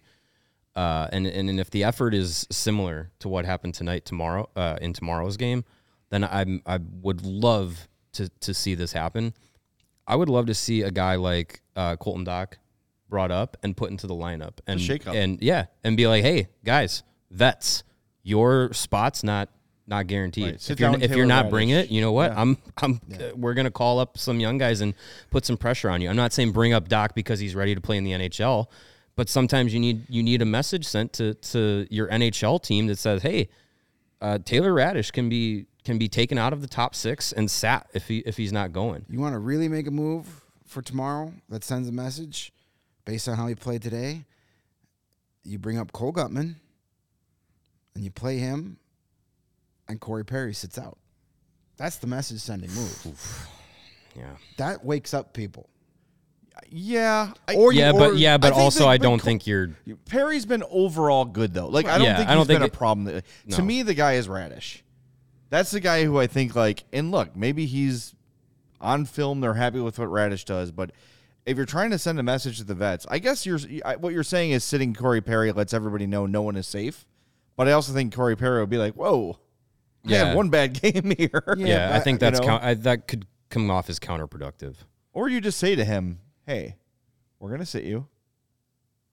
[0.76, 4.78] uh, and, and and if the effort is similar to what happened tonight, tomorrow, uh,
[4.82, 5.66] in tomorrow's game,
[6.14, 9.34] then I'm I would love to to see this happen.
[10.06, 12.54] I would love to see a guy like uh, Colton Dach
[13.10, 15.16] brought up and put into the lineup and shakeup.
[15.16, 17.84] and yeah, and be like, hey guys, vets,
[18.22, 19.50] your spot's not
[19.88, 20.44] not guaranteed.
[20.44, 20.70] Right.
[20.70, 21.50] If you're if you're not Raddysh.
[21.50, 22.32] bringing it, you know what?
[22.32, 24.94] I'm I'm uh, we're gonna call up some young guys and
[25.32, 26.10] put some pressure on you.
[26.10, 28.68] I'm not saying bring up Dach because he's ready to play in the NHL,
[29.16, 33.00] but sometimes you need you need a message sent to to your NHL team that
[33.00, 33.50] says, hey,
[34.22, 37.88] uh, Taylor Raddysh can be can be taken out of the top six and sat
[37.94, 39.06] if he if he's not going.
[39.10, 40.28] You want to really make a move
[40.66, 42.52] for tomorrow that sends a message
[43.06, 44.26] based on how he played today?
[45.44, 46.56] You bring up Cole Guttman
[47.96, 48.78] and you play him,
[49.88, 50.98] and Corey Perry sits out.
[51.78, 53.48] That's the message sending move.
[54.16, 54.24] Yeah.
[54.58, 55.68] That wakes up people.
[56.70, 57.34] Yeah.
[57.48, 59.72] I- Or you- Yeah, or- but yeah, but I also I don't Co- think you're
[60.06, 61.68] Perry's been overall good though.
[61.68, 63.22] Like I don't Yeah, think I don't think been it- a problem.
[63.50, 63.66] To No.
[63.66, 64.82] me, the guy is Raddysh.
[65.54, 66.84] That's the guy who I think like.
[66.92, 68.16] And look, maybe he's
[68.82, 69.40] on film.
[69.40, 70.92] They're happy with what Raddysh does, but
[71.46, 73.60] if you're trying to send a message to the vets, I guess you're
[74.00, 77.06] what you're saying is sitting Corey Perry lets everybody know no one is safe.
[77.56, 79.38] But I also think Corey Perry would be like, "Whoa,
[80.08, 80.34] I Yeah.
[80.34, 83.28] one bad game here." yeah, I but, think you that's know- count, I, that could
[83.50, 84.74] come off as counterproductive.
[85.14, 86.78] Or you just say to him, "Hey,
[87.38, 88.08] we're gonna sit you.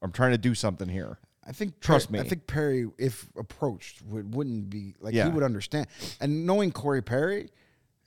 [0.00, 1.18] I'm trying to do something here."
[1.50, 2.26] I think Trust Perry- me.
[2.26, 5.24] I think Perry, if approached, would wouldn't be like Yeah.
[5.26, 5.88] he would understand.
[6.20, 7.50] And knowing Corey Perry,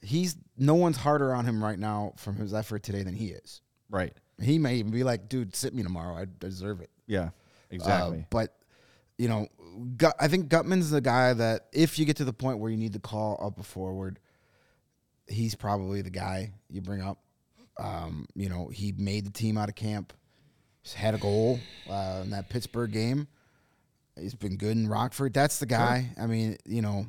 [0.01, 3.61] he's no one's harder on him right now from his effort today than he is.
[3.89, 4.13] Right.
[4.41, 6.15] He may even be like, "Dude, sit me tomorrow.
[6.15, 7.21] I deserve it." Yeah.
[7.25, 7.29] Uh,
[7.71, 8.25] Exactly.
[8.29, 8.55] but
[9.17, 9.47] you know,
[9.97, 12.77] Gut, I think Guttman's the guy that if you get to the point where you
[12.77, 14.19] need to call up a forward,
[15.27, 17.19] he's probably the guy you bring up.
[17.77, 20.13] Um, you know, he made the team out of camp.
[20.95, 23.27] Had a goal uh, in that Pittsburgh game.
[24.19, 25.33] He's been good in Rockford.
[25.33, 26.09] That's the guy.
[26.19, 27.07] I mean, you know,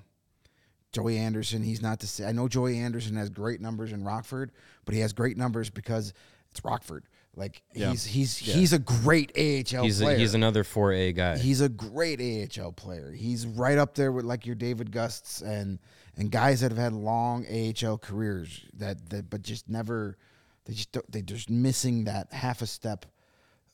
[0.92, 1.62] Joey Anderson.
[1.62, 2.26] He's not the.
[2.26, 4.52] I know Joey Anderson has great numbers in Rockford,
[4.84, 6.14] but he has great numbers because
[6.50, 7.04] it's Rockford.
[7.36, 7.90] Like Yeah.
[7.90, 11.36] he's he's he's a great AHL He's a, he's another 4A guy.
[11.38, 13.10] He's a great AHL player.
[13.10, 15.80] He's right up there with like your David Gusts and
[16.16, 20.16] and guys that have had long AHL careers that that but just never
[20.64, 23.04] they just don't, they just missing that half a step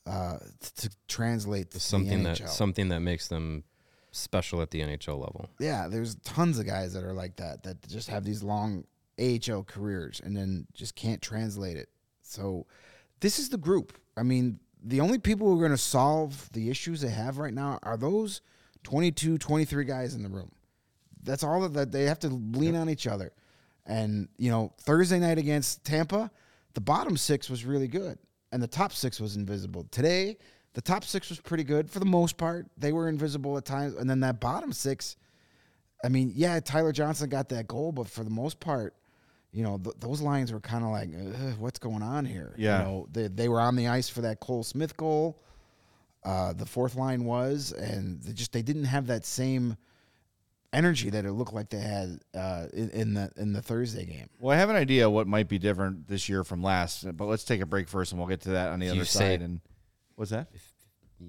[0.06, 0.38] uh,
[0.76, 3.64] to translate to something the that something that makes them
[4.12, 5.48] special at the NHL level.
[5.60, 8.84] yeah, there's tons of guys that are like that that just have these long
[9.20, 11.88] AHL careers and then just can't translate it.
[12.22, 12.66] So
[13.20, 13.96] this is the group.
[14.16, 17.52] I mean, the only people who are going to solve the issues they have right
[17.54, 18.40] now are those
[18.82, 20.50] 22, 23 guys in the room.
[21.22, 23.32] That's all that- that they have to lean on each other.
[23.84, 26.30] And, you know, Thursday night against Tampa,
[26.74, 28.18] the bottom six was really good
[28.52, 29.86] and the top six was invisible.
[29.90, 30.36] Today,
[30.74, 32.66] the top six was pretty good for the most part.
[32.76, 33.94] They were invisible at times.
[33.94, 35.16] And then that bottom six,
[36.04, 38.94] I mean, yeah, Tyler Johnson got that goal, but for the most part,
[39.52, 41.10] you know, th- those lines were kind of like,
[41.58, 42.54] what's going on here?
[42.56, 42.78] Yeah.
[42.78, 45.42] You know, they, they were on the ice for that Cole Smith goal.
[46.24, 49.76] Uh, the fourth line was, and they just they didn't have that same
[50.72, 54.28] energy that it looked like they had uh, in, in the in the Thursday game.
[54.38, 57.44] Well, I have an idea what might be different this year from last, but let's
[57.44, 59.42] take a break first, and we'll get to that on the You other say- side.
[59.42, 59.60] And
[60.16, 60.48] what's that?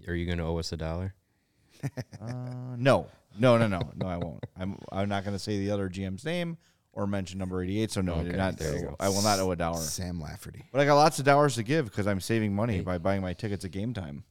[0.08, 1.14] Are you going to owe us a dollar?
[2.22, 3.08] Uh, no,
[3.40, 4.08] no, no, no, no.
[4.08, 4.46] I won't.
[4.60, 6.58] I'm I'm not going to say the other GM's name
[6.94, 7.92] or mention number eighty eight.
[7.92, 8.58] So no, you're Okay, not.
[8.58, 8.96] there you go.
[9.00, 9.80] I will not owe a dollar.
[9.82, 10.64] Sam Lafferty.
[10.72, 13.34] But I got lots of dollars to give because I'm saving money by buying my
[13.34, 14.24] tickets at game time.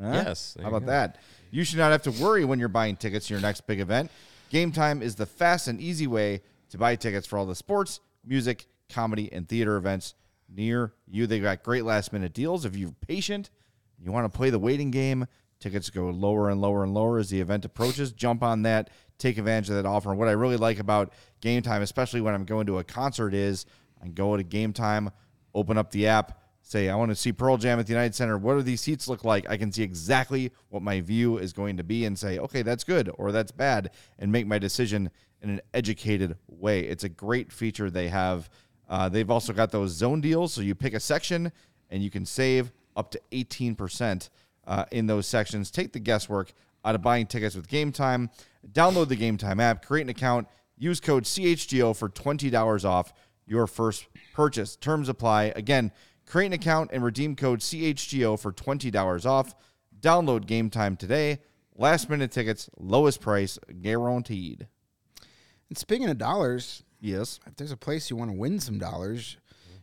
[0.00, 0.10] Huh?
[0.12, 0.86] Yes, How about go.
[0.86, 1.18] that?
[1.50, 4.10] You should not have to worry when you're buying tickets to your next big event.
[4.50, 8.00] Game time is the fast and easy way to buy tickets for all the sports,
[8.24, 10.14] music, comedy, and theater events
[10.48, 11.26] near you.
[11.26, 12.64] They got great last minute deals.
[12.64, 13.50] If you're patient,
[13.98, 15.26] you want to play the waiting game,
[15.58, 18.12] tickets go lower and lower and lower as the event approaches.
[18.12, 20.10] Jump on that, take advantage of that offer.
[20.10, 23.34] And what I really like about game time, especially when I'm going to a concert,
[23.34, 23.66] is
[24.00, 25.10] I can go to game time,
[25.54, 28.36] open up the app, say, I want to see Pearl Jam at the United Center.
[28.36, 29.48] What do these seats look like?
[29.48, 32.82] I can see exactly what my view is going to be and say, okay, that's
[32.82, 35.10] good or that's bad, and make my decision
[35.42, 36.80] in an educated way.
[36.80, 38.50] It's a great feature they have.
[38.88, 41.52] Uh, they've also got those zone deals, so you pick a section
[41.88, 44.28] and you can save up to 18%
[44.66, 45.70] uh, in those sections.
[45.70, 46.52] Take the guesswork
[46.84, 48.28] out of buying tickets with Game Time.
[48.72, 53.12] Download the Game Time app, create an account, use code CHGO for $20 off
[53.46, 54.74] your first purchase.
[54.74, 55.52] Terms apply.
[55.54, 55.92] Again,
[56.26, 59.54] create an account and redeem code CHGO for $20 off.
[60.00, 61.38] Download Game Time today.
[61.76, 64.66] Last minute tickets, lowest price guaranteed.
[65.68, 67.38] And speaking of dollars, Yes.
[67.46, 69.36] if there's a place you want to win some dollars,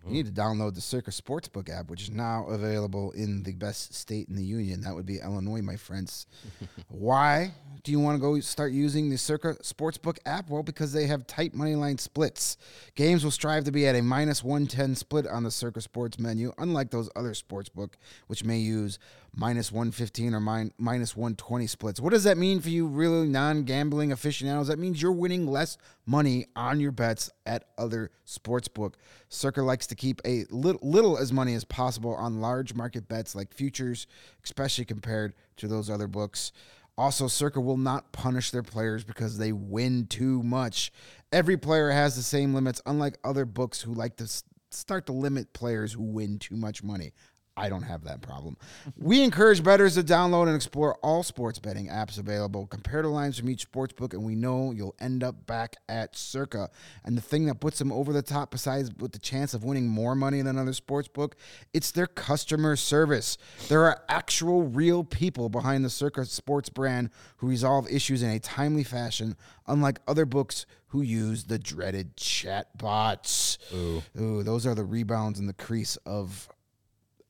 [0.05, 3.93] you need to download the Circa Sportsbook app, which is now available in the best
[3.93, 4.81] state in the union.
[4.81, 6.27] That would be Illinois, my friends.
[6.89, 10.49] Why do you want to go start using the Circa Sportsbook app?
[10.49, 12.57] Well, because they have tight money line splits.
[12.95, 16.51] Games will strive to be at a minus 110 split on the Circa Sports menu,
[16.57, 17.93] unlike those other sportsbook,
[18.27, 18.99] which may use
[19.35, 21.99] minus 115 or min- minus 120 splits.
[21.99, 24.67] What does that mean for you, really non gambling aficionados?
[24.67, 28.93] That means you're winning less money on your bets at other sportsbook.
[29.29, 33.53] Circa likes to keep a little, as money as possible on large market bets like
[33.53, 34.07] futures,
[34.43, 36.51] especially compared to those other books.
[36.95, 40.91] Also, Circa will not punish their players because they win too much.
[41.31, 44.27] Every player has the same limits, unlike other books who like to
[44.69, 47.13] start to limit players who win too much money.
[47.55, 48.57] I don't have that problem.
[48.97, 53.37] We encourage bettors to download and explore all sports betting apps available, compare the lines
[53.37, 56.71] from each sports book, and we know you'll end up back at Circa.
[57.03, 59.87] And the thing that puts them over the top, besides with the chance of winning
[59.87, 61.35] more money than another sports book,
[61.73, 63.37] it's their customer service.
[63.69, 68.39] There are actual real people behind the Circa sports brand who resolve issues in a
[68.39, 69.35] timely fashion,
[69.67, 73.59] unlike other books who use the dreaded chat bots.
[73.73, 74.01] Ooh.
[74.19, 76.49] Ooh, those are the rebounds in the crease of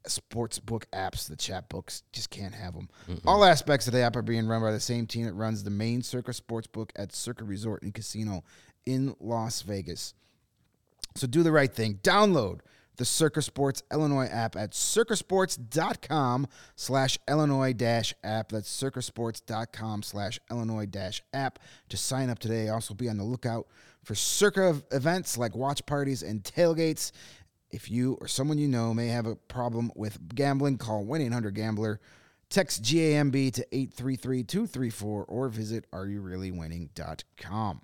[0.07, 2.89] sports book apps, the chat books just can't have them.
[3.25, 5.69] All aspects of the app are being run by the same team that runs the
[5.69, 8.43] main Circa sports book at Circa Resort and Casino
[8.85, 10.13] in Las Vegas.
[11.15, 11.99] So do the right thing.
[12.03, 12.59] Download
[12.97, 18.49] the Circa Sports Illinois app at circasports.com slash Illinois dash app.
[18.49, 22.69] That's circasports.com slash Illinois dash app to sign up today.
[22.69, 23.67] Also be on the lookout
[24.03, 27.11] for Circa events like watch parties and tailgates.
[27.73, 31.55] If you or someone you know may have a problem with gambling, call 1 800
[31.55, 31.99] Gambler.
[32.49, 37.81] Text GAMB to 833 234 or visit areyoureallywinning.com.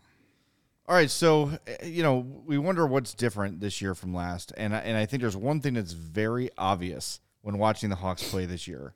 [0.88, 4.75] All right, so uh, you know we wonder what's different this year from last, and
[4.75, 8.45] I, and I think there's one thing that's very obvious when watching the Hawks play
[8.45, 8.93] this year.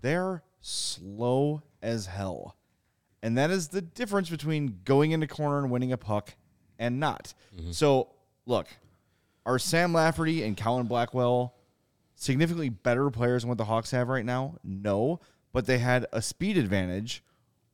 [0.00, 2.56] They're slow as hell,
[3.22, 6.34] and that is the difference between going in into corner and winning a puck
[6.78, 7.34] and not.
[7.70, 8.08] So
[8.46, 8.68] look,
[9.44, 11.54] are Sam Lafferty and Colin Blackwell
[12.14, 14.56] significantly better players than what the Hawks have right now?
[14.62, 15.20] No,
[15.52, 17.22] but they had a speed advantage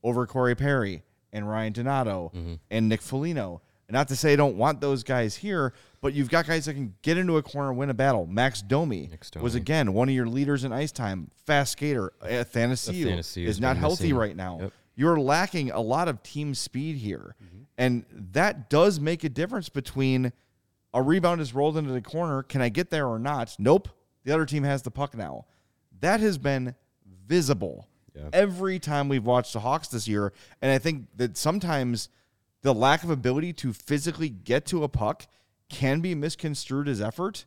[0.03, 1.03] over Corey Perry
[1.33, 2.55] and Ryan Donato mm-hmm.
[2.71, 3.63] and Nick Foligno.
[3.89, 6.75] And not to say I don't want those guys here, but you've got guys that
[6.75, 8.27] can get into a corner and win a battle.
[8.27, 12.13] Max Domi was again one of your leaders in ice time, fast skater.
[12.23, 14.59] Athanasiou Athanasiou is not healthy right now.
[14.61, 14.73] Yep.
[14.95, 17.37] You're lacking a lot of team speed here.
[17.43, 17.63] Mm-hmm.
[17.79, 20.33] And that does make a difference between
[20.95, 22.43] a rebound is rolled into the corner.
[22.43, 23.55] Can I get there or not?
[23.59, 23.89] Nope.
[24.25, 25.47] The other team has the puck now.
[26.01, 26.75] That has been
[27.27, 28.29] visible Yeah.
[28.33, 30.33] every time we've watched the Hawks this year.
[30.63, 32.09] And I think that sometimes
[32.63, 35.27] the lack of ability to physically get to a puck
[35.69, 37.45] can be misconstrued as effort.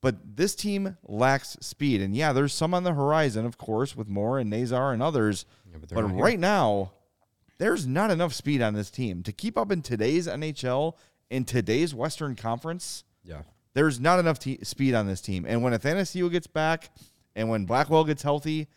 [0.00, 2.00] But this team lacks speed.
[2.02, 5.46] And yeah, there's some on the horizon, of course, with Moore and Nazar and others.
[5.66, 6.22] Yeah, but but they're here.
[6.24, 6.90] right now,
[7.58, 10.94] there's not enough speed on this team to keep up in today's NHL,
[11.32, 13.04] in today's Western Conference.
[13.24, 13.40] Yeah.
[13.72, 15.46] There's not enough te- speed on this team.
[15.48, 16.90] And when Athanasiou gets back
[17.34, 18.68] and when Blackwell gets healthy,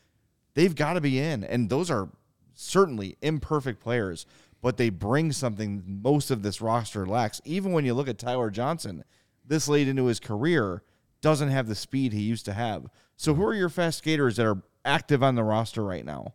[0.53, 1.43] they've got to be in.
[1.43, 2.09] And those are
[2.53, 4.25] certainly imperfect players,
[4.61, 7.41] but they bring something most of this roster lacks.
[7.43, 9.03] Even when you look at Tyler Johnson,
[9.45, 10.81] this late into his career,
[11.19, 12.87] doesn't have the speed he used to have.
[13.17, 16.33] So who are your fast skaters that are active on the roster right now?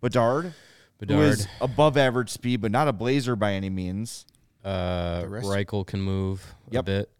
[0.00, 0.54] Bedard,
[0.98, 1.20] Bedard.
[1.20, 4.24] is above average speed, but not a blazer by any means.
[4.64, 6.80] Uh, The rest- Reichel can move Yep.
[6.80, 7.10] a bit.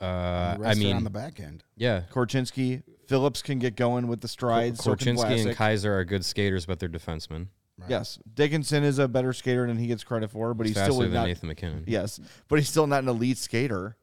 [0.00, 1.64] Uh, the I rest are mean, on the back end.
[1.76, 2.02] yeah.
[2.10, 4.82] Korchinski, Phillips can get going with the strides.
[4.84, 5.54] so can Korchinski and Vlasic.
[5.54, 7.48] Kaiser are good skaters, but they're defensemen.
[7.78, 7.90] Right.
[7.90, 11.02] Yes, Dickinson is a better skater than he gets credit for, but he's faster still
[11.02, 11.26] than not.
[11.26, 11.84] Nathan MacKinnon.
[11.86, 13.96] Yes, but he's still not an elite skater.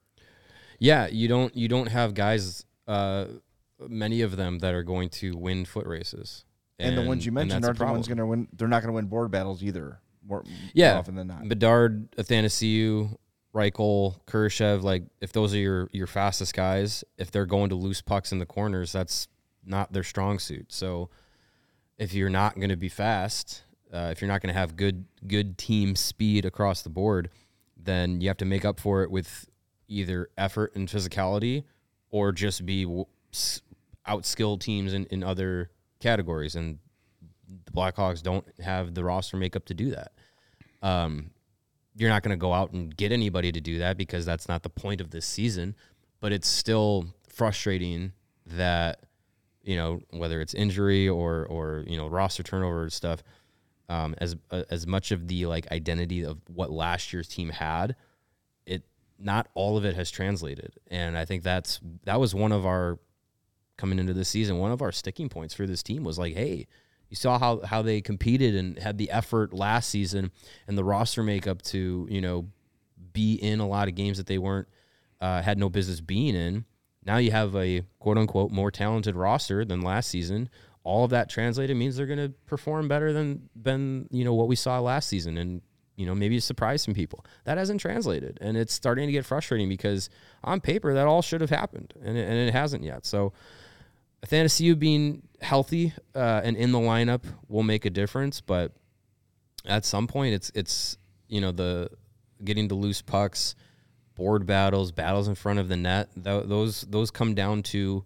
[0.79, 3.25] Yeah, you don't you don't have guys, uh,
[3.87, 6.45] many of them that are going to win foot races.
[6.79, 8.47] And, the ones you mentioned that's a aren't the ones going to win.
[8.53, 9.99] They're not going to win board battles either.
[10.27, 11.47] More, Yeah, more often than not.
[11.47, 13.17] Bedard, Athanasiou,
[13.53, 18.01] Reichel, Kurashev, like if those are your your fastest guys, if they're going to loose
[18.01, 19.27] pucks in the corners, that's
[19.65, 20.71] not their strong suit.
[20.71, 21.09] So
[21.97, 25.05] if you're not going to be fast, uh, if you're not going to have good
[25.27, 27.29] good team speed across the board,
[27.77, 29.49] then you have to make up for it with
[29.87, 31.63] either effort and physicality,
[32.09, 33.05] or just be w-
[34.07, 36.55] outskilled teams in, in other categories.
[36.55, 36.79] And
[37.65, 40.12] the Blackhawks don't have the roster makeup to do that.
[40.83, 41.31] Um,
[41.95, 44.61] you're not going to go out and get anybody to do that because that's not
[44.61, 45.75] the point of this season.
[46.19, 48.13] But it's still frustrating
[48.45, 48.99] that
[49.63, 53.23] you know whether it's injury or or you know roster turnover stuff.
[53.89, 57.95] Um, as uh, as much of the like identity of what last year's team had,
[58.65, 58.83] it
[59.19, 62.99] not all of it has translated, and I think that's that was one of our
[63.77, 64.59] coming into this season.
[64.59, 66.67] One of our sticking points for this team was like, hey,
[67.13, 70.31] you saw how how they competed and had the effort last season
[70.67, 72.47] and the roster makeup to you know
[73.13, 74.67] be in a lot of games that they weren't
[75.21, 76.65] uh, had no business being in.
[77.05, 80.49] Now you have a quote unquote more talented roster than last season.
[80.83, 84.47] All of that translated means they're going to perform better than than you know what
[84.47, 85.61] we saw last season, and
[85.95, 87.23] you know maybe surprise some people.
[87.43, 90.09] That hasn't translated, and it's starting to get frustrating because
[90.43, 93.05] on paper that all should have happened, and it, and it hasn't yet.
[93.05, 93.33] So
[94.25, 98.71] Athanasiou being healthy uh, and in the lineup will make a difference, but
[99.65, 101.89] at some point it's it's you know the
[102.43, 103.55] getting to loose pucks,
[104.15, 106.09] board battles, battles in front of the net.
[106.15, 108.03] Th- those those come down to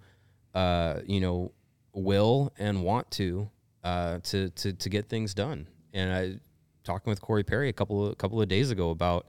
[0.54, 1.52] uh, you know
[1.94, 3.50] will and want to
[3.84, 5.68] uh, to to to get things done.
[5.94, 6.40] And I
[6.84, 9.28] talking with Corey Perry a couple of, a couple of days ago about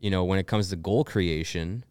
[0.00, 1.84] you know when it comes to goal creation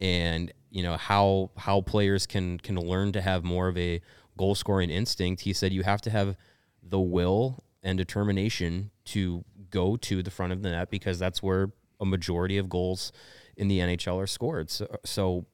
[0.00, 4.00] and you know how how players can can learn to have more of a
[4.36, 5.42] goal scoring instinct.
[5.42, 6.36] He said you have to have
[6.82, 11.72] the will and determination to go to the front of the net because that's where
[12.00, 13.12] a majority of goals
[13.56, 14.70] in the NHL are scored.
[14.70, 15.46] So, so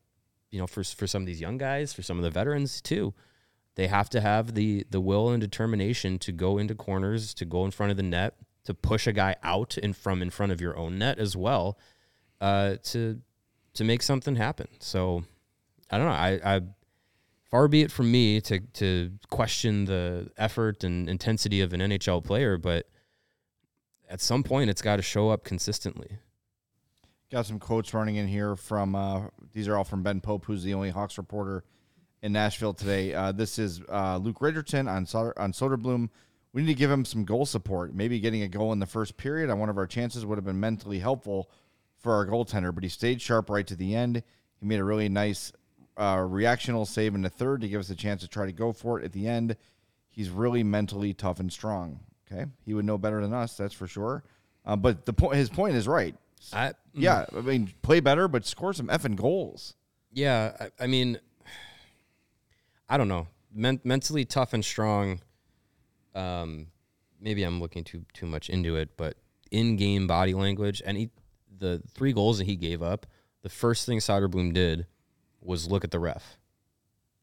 [0.51, 3.15] you know, for for some of these young guys, for some of the veterans too,
[3.75, 7.65] they have to have the the will and determination to go into corners, to go
[7.65, 10.61] in front of the net, to push a guy out and from in front of
[10.61, 11.79] your own net as well,
[12.41, 13.21] uh, to
[13.75, 14.69] to make something happen.
[14.81, 15.25] So
[15.91, 16.13] I don't know.
[16.13, 16.61] I, I
[17.53, 22.25] far be it from me to to question the effort and intensity of an NHL
[22.25, 22.89] player, but
[24.09, 26.19] at some point it's got to show up consistently.
[27.31, 30.65] Got some quotes running in here from uh, these are all from Ben Pope, who's
[30.65, 31.63] the only Hawks reporter
[32.23, 33.15] in Nashville today.
[33.15, 36.09] Uh, this is uh, Luke Richardson on Soder, on Soderblom.
[36.55, 37.95] We need to give him some goal support.
[37.95, 40.45] Maybe getting a goal in the first period on one of our chances would have
[40.45, 41.51] been mentally helpful
[41.99, 44.23] for our goaltender, but he stayed sharp right to the end.
[44.61, 45.53] He made a really nice
[45.97, 48.73] uh, reactional save in the third to give us a chance to try to go
[48.73, 49.57] for it at the end.
[50.09, 52.01] He's really mentally tough and strong.
[52.31, 54.25] Okay, he would know better than us, that's for sure.
[54.65, 56.15] Uh, but the point, his point is right.
[56.53, 59.75] I Yeah, I mean, play better, but score some effing goals.
[60.13, 61.19] Yeah, I, I mean,
[62.89, 65.21] I don't know, men- mentally tough and strong.
[66.15, 66.69] Um,
[67.21, 69.17] maybe I'm looking too too much into it, but
[69.51, 71.11] in game body language and he,
[71.59, 73.07] the three goals that he gave up,
[73.43, 74.87] the first thing Soderblom did
[75.43, 76.39] was look at the ref,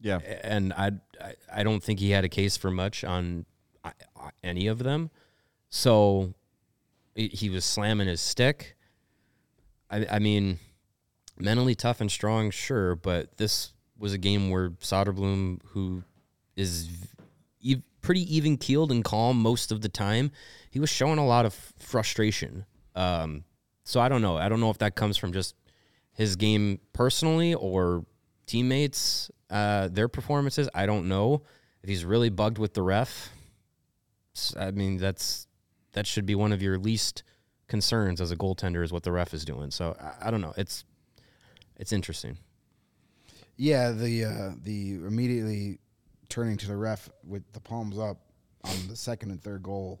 [0.00, 0.18] Yeah.
[0.42, 3.46] and I I, I don't think he had a case for much on
[4.42, 5.10] any of them,
[5.70, 6.34] so
[7.14, 8.76] he- was slamming his stick.
[9.90, 10.58] I I mean,
[11.38, 16.02] mentally tough and strong, sure, but this was a game where Soderblom, who
[16.56, 16.86] is
[17.62, 20.30] v- pretty even keeled and calm most of the time,
[20.70, 22.64] he was showing a lot of frustration.
[22.94, 23.44] Um,
[23.84, 24.36] so I don't know.
[24.38, 25.54] I don't know if that comes from just
[26.12, 28.04] his game personally or
[28.50, 30.68] teammates, uh, their performances.
[30.74, 31.42] I don't know
[31.82, 33.30] if he's really bugged with the ref.
[34.58, 35.46] I mean, that's
[35.92, 37.22] that should be one of your least
[37.68, 39.70] concerns as a goaltender is what the ref is doing.
[39.70, 40.52] So I, I don't know.
[40.56, 40.84] It's
[41.76, 42.38] it's interesting.
[43.56, 45.78] Yeah, the uh, the immediately
[46.28, 48.18] turning to the ref with the palms up
[48.64, 50.00] on the second and third goal.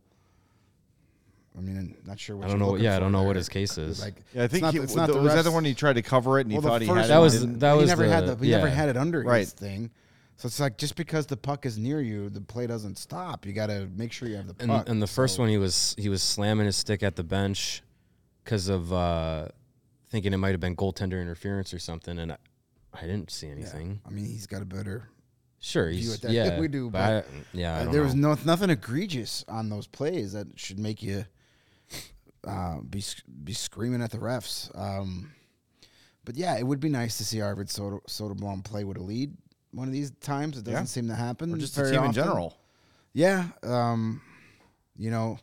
[1.56, 2.76] I mean, I'm not sure what I don't know.
[2.76, 4.00] Yeah, I don't know what his case is.
[4.00, 5.74] Like, Yeah, I it's think not, he, it's not was the that the one he
[5.74, 7.08] tried to cover it and he well, the thought he first had it.
[7.08, 7.58] That one was- and didn't.
[7.60, 8.74] that he was never had the- the he never yeah.
[8.74, 9.40] had it under Right.
[9.40, 9.90] his thing.
[10.36, 13.44] So it's like just because the puck is near you, the play doesn't stop.
[13.44, 14.88] You got to make sure you have the and, puck.
[14.88, 17.82] and the first one he was he was slamming his stick at the bench
[18.44, 19.48] because of uh,
[20.08, 22.36] thinking it might have been goaltender interference or something, and I,
[22.94, 24.00] I didn't see anything.
[24.06, 25.10] I mean, he's got a better.
[25.58, 28.14] Sure, he's, it that- yeah, we do, but but, I- yeah, I don't there was
[28.14, 28.32] know.
[28.34, 31.26] no nothing egregious on those plays that should make you
[32.46, 33.02] uh, be
[33.44, 34.70] be screaming at the refs.
[34.78, 35.32] Um,
[36.24, 39.36] but yeah, it would be nice to see Arvid Soda, Soderblom play with a lead
[39.72, 40.58] one of these times.
[40.58, 40.84] It doesn't Yeah.
[40.84, 41.52] seem to happen.
[41.54, 42.56] Or just the team in general.
[43.12, 43.48] Yeah.
[43.62, 44.20] Um,
[44.96, 45.38] you know,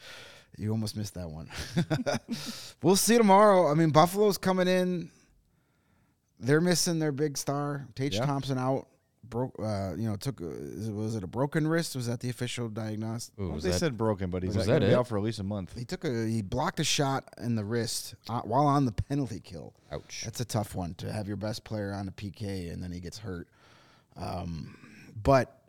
[0.58, 1.48] you almost missed that one.
[2.82, 3.70] we'll see tomorrow.
[3.70, 5.10] I mean, Buffalo's coming in.
[6.40, 8.26] They're missing their big star, Tage Yeah.
[8.26, 8.88] Thompson out.
[9.32, 10.42] Broke, uh, you know, took.
[10.42, 11.96] Uh, is it- was it a broken wrist?
[11.96, 13.30] Was that the official diagnosis?
[13.40, 15.16] Ooh, Well, they that- said broken, but he's was going that to be out for
[15.16, 15.74] at least a month.
[15.76, 16.26] He took a.
[16.26, 19.72] He blocked a shot in the wrist uh, while on the penalty kill.
[19.90, 20.20] ouch.
[20.24, 23.00] That's a tough one to have your best player on a PK and then he
[23.00, 23.48] gets hurt.
[24.18, 24.76] Um,
[25.22, 25.62] but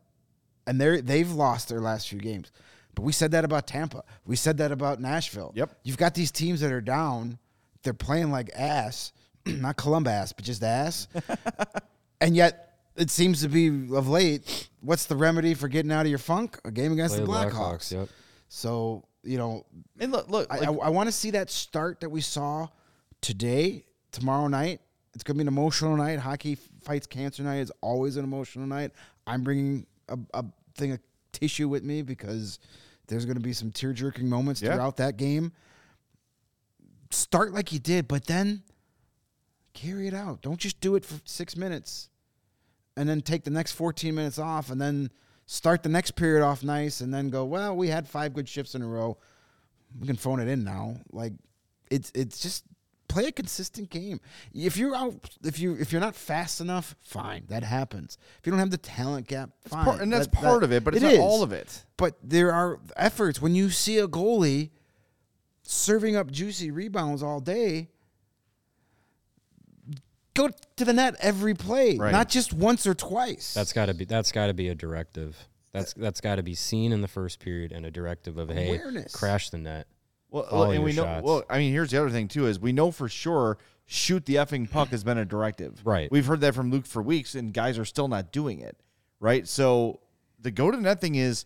[0.68, 2.52] and they they've lost their last few games.
[2.96, 4.04] But we said that about Tampa.
[4.26, 5.52] We said that about Nashville.
[5.56, 5.72] Yep.
[5.84, 7.40] You've got these teams that are down.
[7.84, 9.14] They're playing like ass,
[9.46, 11.08] not Columbus, but just ass.
[12.22, 12.63] and yet
[12.96, 14.70] it seems to be of late.
[14.82, 16.60] What's the remedy for getting out of your funk?
[16.66, 17.92] A game against Play the the Blackhawks.
[17.92, 18.10] Yep.
[18.50, 19.66] So you know
[20.00, 22.68] And look, look I, like, I, want to see that start that we saw
[23.22, 24.82] today, tomorrow night.
[25.16, 26.20] It's going to be an emotional night.
[26.20, 28.92] Hockey fights cancer night is always an emotional night.
[29.26, 31.00] I'm bringing a, a thing of
[31.32, 32.60] tissue with me because
[33.08, 34.74] there's going to be some tear jerking moments Yeah.
[34.74, 35.52] throughout that game.
[37.12, 38.64] Start like you did, but then
[39.74, 40.42] carry it out.
[40.42, 42.10] Don't just do it for six minutes
[42.98, 45.12] and then take the next 14 minutes off and then
[45.46, 48.76] start the next period off nice and then go, well, we had five good shifts
[48.76, 49.18] in a row
[50.00, 50.96] we can phone it in now.
[51.12, 51.34] Like
[51.92, 52.64] it's it's just
[53.08, 54.20] play a consistent game.
[54.54, 58.18] If you're out, if you if you're not fast enough, fine, that happens.
[58.40, 60.72] If you don't have the talent gap, fine, part, and that's That- part that- of
[60.72, 61.20] it, but it's it not is.
[61.20, 61.86] all of it.
[61.96, 64.72] But there are efforts when you see a goalie
[65.62, 67.90] serving up juicy rebounds all day.
[70.36, 72.12] Go to the net every play, Right.
[72.12, 73.54] not just once or twice.
[73.54, 75.38] That's got to be that's got to be a directive.
[75.72, 78.76] That's that's got to be seen in the first period and a directive of hey,
[78.76, 79.16] Awareness.
[79.16, 79.88] crash the net.
[80.30, 81.04] Well, Follow and we know.
[81.04, 81.24] shots.
[81.24, 84.36] Well, I mean, here's the other thing too: is we know for sure shoot the
[84.36, 85.82] effing puck has been a directive.
[85.86, 86.10] Right.
[86.12, 88.78] We've heard that from Luke for weeks, and guys are still not doing it.
[89.20, 89.48] Right.
[89.48, 90.00] So
[90.40, 91.46] the go to the net thing is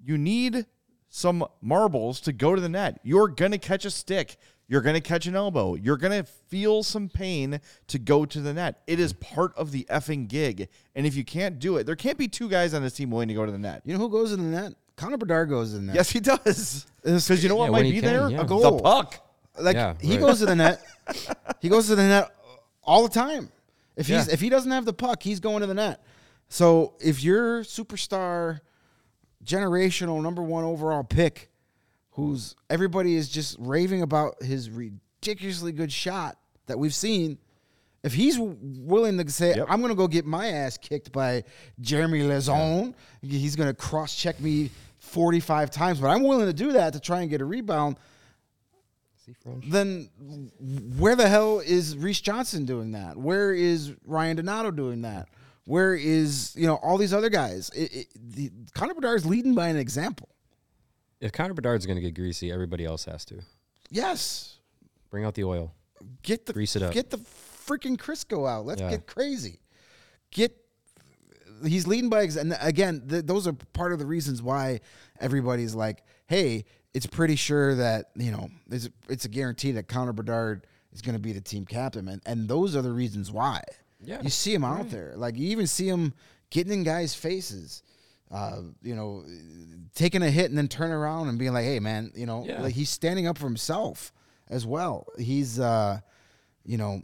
[0.00, 0.66] you need
[1.08, 3.00] some marbles to go to the net.
[3.02, 4.36] You're gonna catch a stick.
[4.66, 5.74] You're gonna catch an elbow.
[5.74, 8.80] You're gonna feel some pain to go to the net.
[8.86, 10.68] It is part of the effing gig.
[10.94, 13.28] And if you can't do it, there can't be two guys on this team willing
[13.28, 13.82] to go to the net.
[13.84, 14.72] you know who goes in the net?
[14.96, 15.96] Connor Bedard goes in the net.
[15.96, 16.38] Yes, he does.
[16.46, 16.86] It's-
[17.28, 18.30] Because you know what Yeah, might be can, there?
[18.30, 18.40] yeah.
[18.40, 18.76] A goal.
[18.76, 19.20] The puck.
[19.60, 20.20] Like Yeah, he right.
[20.20, 20.82] goes to the net.
[21.60, 22.34] he goes to the net
[22.82, 23.50] all the time.
[23.96, 24.32] If he's Yeah.
[24.32, 26.02] if he doesn't have the puck, he's going to the net.
[26.48, 28.60] So if your superstar,
[29.44, 31.50] generational number one overall pick,
[32.14, 36.36] who's everybody is just raving about his ridiculously good shot
[36.66, 37.38] that we've seen,
[38.02, 39.66] if he's willing to say, Yep.
[39.68, 41.44] "I'm going to go get my ass kicked by
[41.80, 46.72] Jeremy Lauzon," he's going to cross check me 45 times, but I'm willing to do
[46.72, 47.98] that to try and get a rebound
[49.66, 50.10] then
[50.98, 53.16] where the hell is Reese Johnson doing that?
[53.16, 55.28] Where is Ryan Donato doing that?
[55.64, 57.70] Where is you know all these other guys?
[57.70, 60.28] It, it, the, Connor Bedard is leading by an example.
[61.20, 63.40] If Connor Bedard's going to get greasy, everybody else has to.
[63.90, 64.58] Yes,
[65.10, 65.72] Bring out the oil.
[66.22, 66.92] get the Grease it up.
[66.92, 68.66] get the freaking Crisco out.
[68.66, 68.90] Let's Yeah.
[68.90, 69.60] get crazy.
[70.30, 70.56] Get
[71.64, 74.80] he's leading by and again, th- those are part of the reasons why
[75.20, 80.12] everybody's like, "Hey, it's pretty sure that you know it's it's a guarantee that Connor
[80.12, 83.62] Bedard is going to be the team captain," and and those are the reasons why.
[84.02, 84.20] Yeah.
[84.20, 86.12] you see him out there, like you even see him
[86.50, 87.82] getting in guys' faces.
[88.34, 89.24] Uh, you know,
[89.94, 92.62] taking a hit and then turn around and being like, "Hey, man," you know, Yeah.
[92.62, 94.12] like he's standing up for himself
[94.48, 95.06] as well.
[95.16, 96.00] He's, uh,
[96.64, 97.02] you know,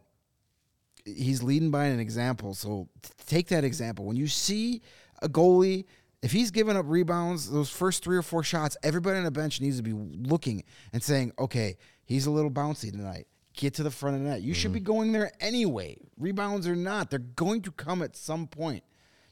[1.05, 2.53] he's leading by an example.
[2.55, 4.05] So t- take that example.
[4.07, 4.83] When you see
[5.23, 5.85] a goalie,
[6.21, 9.61] if he's giving up rebounds, those first three or four shots, everybody on the bench
[9.61, 13.27] needs to be looking and saying, okay, he's a little bouncy tonight.
[13.55, 14.43] Get to the front of the net.
[14.43, 15.97] You should be going there anyway.
[16.19, 18.83] Rebounds or not, they're going to come at some point.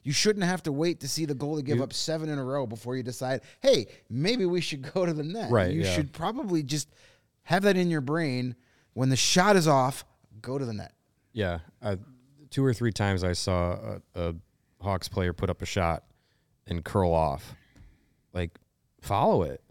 [0.03, 2.65] You shouldn't have to wait to see the goalie give up seven in a row
[2.65, 5.51] before you decide, hey, maybe we should go to the net.
[5.51, 5.93] Right, You yeah.
[5.93, 6.89] should probably just
[7.43, 8.55] have that in your brain.
[8.93, 10.05] When the shot is off,
[10.41, 10.93] go to the net.
[11.33, 11.97] Yeah, uh,
[12.49, 14.35] two or three times I saw a, a
[14.81, 16.03] Hawks player put up a shot
[16.65, 17.53] and curl off.
[18.33, 18.57] Like,
[19.01, 19.61] follow it.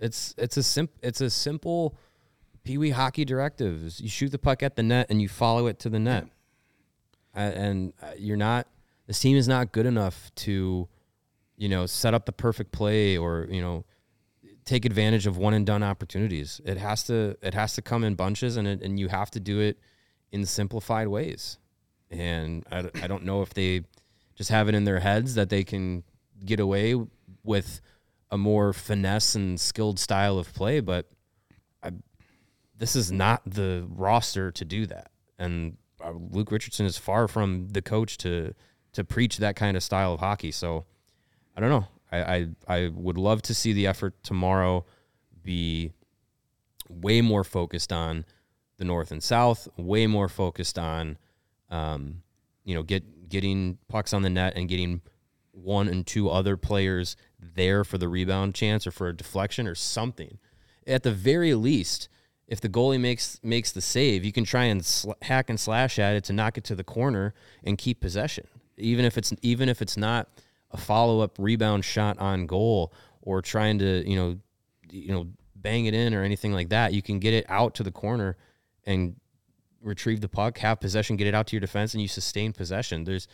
[0.00, 1.96] It's it's a simp it's a simple
[2.62, 3.98] Pee Wee hockey directive.
[3.98, 6.26] You shoot the puck at the net and you follow it to the net.
[7.34, 8.66] A- and uh, you're not.
[9.08, 10.86] This team is not good enough to,
[11.56, 13.84] you know, set up the perfect play or you know,
[14.64, 16.60] take advantage of one and done opportunities.
[16.64, 19.40] It has to it has to come in bunches and it, and you have to
[19.40, 19.80] do it
[20.30, 21.58] in simplified ways.
[22.10, 23.82] And I, I don't know if they
[24.36, 26.04] just have it in their heads that they can
[26.44, 26.94] get away
[27.42, 27.80] with
[28.30, 31.08] a more finesse and skilled style of play, but
[31.82, 31.92] I,
[32.76, 35.10] this is not the roster to do that.
[35.38, 38.54] And uh, Luke Richardson is far from the coach to
[38.92, 40.50] to preach that kind of style of hockey.
[40.50, 40.84] So
[41.56, 41.86] I don't know.
[42.10, 44.84] I, I I would love to see the effort tomorrow
[45.42, 45.92] be
[46.88, 48.24] way more focused on
[48.78, 51.18] the North and South, way more focused on,
[51.70, 52.22] um,
[52.64, 55.02] you know, get getting pucks on the net and getting
[55.52, 59.74] one and two other players there for the rebound chance or for a deflection or
[59.74, 60.38] something.
[60.86, 62.08] At the very least,
[62.46, 65.98] if the goalie makes makes the save, you can try and sl- hack and slash
[65.98, 68.46] at it to knock it to the corner and keep possession.
[68.78, 70.28] Even if it's even if it's not
[70.70, 74.38] a follow up rebound shot on goal or trying to you know
[74.90, 77.82] you know bang it in or anything like that, you can get it out to
[77.82, 78.36] the corner
[78.84, 79.16] and
[79.82, 83.04] retrieve the puck, have possession, get it out to your defense, and you sustain possession.
[83.04, 83.28] There's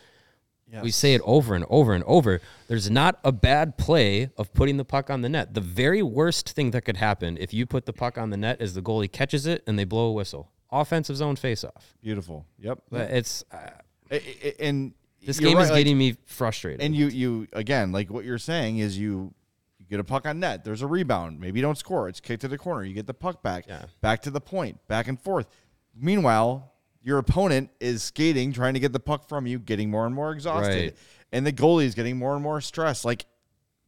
[0.82, 2.40] we say it over and over and over.
[2.68, 5.54] There's not a bad play of putting the puck on the net.
[5.54, 8.60] The very worst thing that could happen if you put the puck on the net
[8.60, 10.50] is the goalie catches it and they blow a whistle.
[10.72, 11.92] Offensive zone faceoff.
[12.02, 12.46] Beautiful.
[12.58, 12.82] Yep.
[12.90, 14.16] But it's uh,
[14.58, 14.94] And
[15.26, 16.80] this game right, is like- getting me frustrated.
[16.80, 19.32] And you, you again, like what you're saying is you,
[19.78, 20.64] you get a puck on net.
[20.64, 21.40] There's a rebound.
[21.40, 22.08] Maybe you don't score.
[22.08, 22.84] It's kicked to the corner.
[22.84, 23.86] You get the puck back, Yeah.
[24.00, 25.46] back to the point, back and forth.
[25.94, 26.72] Meanwhile,
[27.02, 30.32] your opponent is skating, trying to get the puck from you, getting more and more
[30.32, 30.96] exhausted, Right.
[31.32, 33.04] and the goalie is getting more and more stressed.
[33.04, 33.26] Like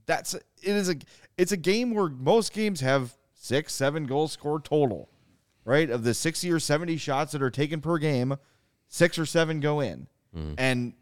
[0.04, 0.96] that's it is a
[1.36, 5.08] it's a game where most games have six, seven goals scored total,
[5.64, 5.88] right?
[5.90, 8.36] Of the sixty or seventy shots that are taken per game,
[8.88, 10.06] six or seven go in,
[10.36, 10.54] mm.
[10.58, 10.92] and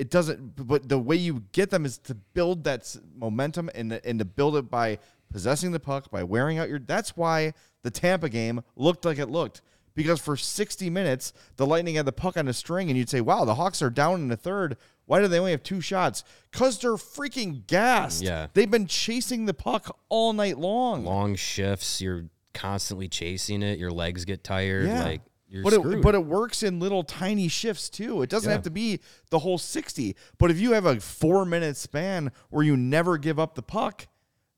[0.00, 4.18] it doesn't but the way you get them is to build that momentum and and
[4.18, 4.98] to build it by
[5.30, 9.30] possessing the puck by wearing out your that's why the Tampa game looked like it
[9.30, 9.62] looked.
[9.94, 13.20] Because for 60 minutes the Lightning had the puck on a string and you'd say
[13.20, 14.78] wow the Hawks are down in the third.
[15.04, 16.24] Why do they only have two shots?
[16.50, 18.22] Cuz they're freaking gassed.
[18.22, 18.46] Yeah.
[18.54, 21.04] they've been chasing the puck all night long.
[21.04, 22.24] Long shifts, you're
[22.54, 25.20] constantly chasing it, your legs get tired, like
[25.50, 25.98] you're but screwed.
[25.98, 28.22] it but it works in little tiny shifts too.
[28.22, 28.54] It doesn't Yeah.
[28.54, 30.16] have to be the whole sixty.
[30.38, 34.06] But if you have a four minute span where you never give up the puck,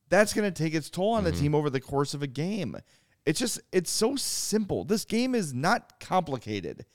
[0.09, 1.41] that's going to take its toll on the Mm-hmm.
[1.41, 2.77] team over the course of a game.
[3.25, 4.83] It's just it's so simple.
[4.83, 6.85] This game is not complicated.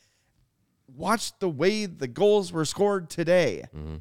[0.87, 3.65] Watch the way the goals were scored today.
[3.77, 3.97] Mm-hmm.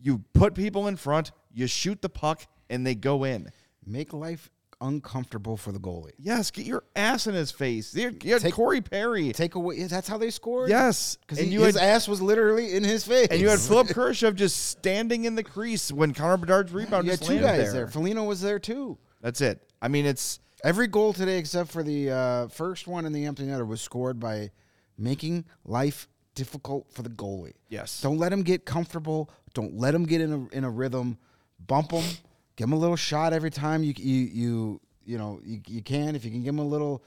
[0.00, 3.50] You put people in front, you shoot the puck, and they go in.
[3.86, 4.50] Make life
[4.86, 6.12] uncomfortable for the goalie.
[6.18, 7.94] Yes, get your ass in his face.
[7.94, 9.32] You had Take- Corey Perry.
[9.32, 9.82] Take away.
[9.84, 10.68] That's how they scored.
[10.70, 13.28] Yes, because his had ass was literally in his face.
[13.30, 17.10] And you had Philip Kurashev just standing in the crease when Connor Bedard's rebound You
[17.12, 17.72] had just two guys there.
[17.72, 17.88] there.
[17.88, 18.98] Foligno was there too.
[19.20, 19.62] That's it.
[19.80, 23.42] I mean, it's Every goal today, except for the uh, first one in the empty
[23.42, 24.50] netter, was scored by
[24.96, 27.52] making life difficult for the goalie.
[27.68, 28.00] Yes.
[28.00, 29.30] Don't let him get comfortable.
[29.52, 31.18] Don't let him get in a in a rhythm.
[31.66, 32.02] Bump him.
[32.56, 36.14] Give him a little shot every time you you you you know you, you can.
[36.14, 37.02] If you can give him a little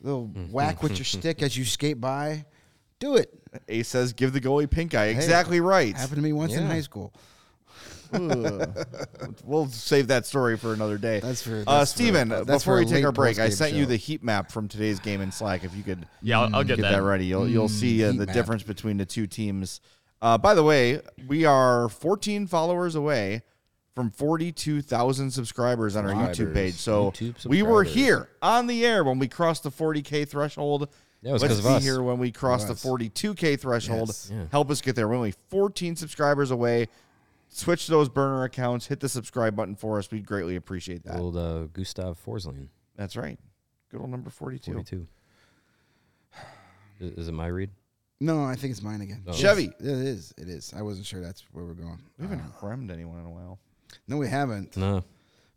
[0.00, 2.44] little whack with your stick as you skate by,
[2.98, 3.32] do it.
[3.68, 5.06] Ace says give the goalie pink eye.
[5.06, 5.96] Exactly right.
[5.96, 7.12] Happened to me once in high school.
[9.44, 11.20] We'll save that story for another day.
[11.20, 13.76] That's for- uh, that's for- Steven, that's before we take our break, I post-game sent
[13.76, 15.64] you the heat map from today's game in Slack.
[15.64, 16.92] If you could Yeah, I'll, I'll get, get that.
[16.96, 17.02] that.
[17.02, 18.34] ready, you'll you'll see uh, the map.
[18.34, 19.80] difference between the two teams
[20.22, 23.42] Uh, by the way, we are 14 followers away
[23.94, 26.74] from 42,000 subscribers on our YouTube page.
[26.74, 30.88] So YouTube we were here on the air when we crossed the 40K threshold.
[31.22, 31.82] Yeah, it was Let's 'cause of be us.
[31.82, 34.08] here when we cross the 42K threshold.
[34.08, 34.30] Yes.
[34.32, 34.46] Yeah.
[34.50, 35.06] Help us get there.
[35.06, 36.88] We're only 14 subscribers away.
[37.48, 38.86] Switch those burner accounts.
[38.86, 40.10] Hit the subscribe button for us.
[40.10, 41.18] We'd greatly appreciate that.
[41.18, 43.38] Old uh, Gustav Forsling, That's right.
[43.90, 44.72] Good old number 42.
[44.72, 45.06] 42.
[47.00, 47.70] Is, is it my read?
[48.20, 49.24] No, I think it's mine again.
[49.26, 49.32] Oh.
[49.32, 49.64] Chevy.
[49.80, 50.32] It is.
[50.38, 50.72] It is.
[50.76, 51.98] I wasn't sure that's where we're going.
[52.18, 53.58] We haven't remmed anyone in a while.
[54.06, 54.76] No, we haven't.
[54.76, 55.04] No.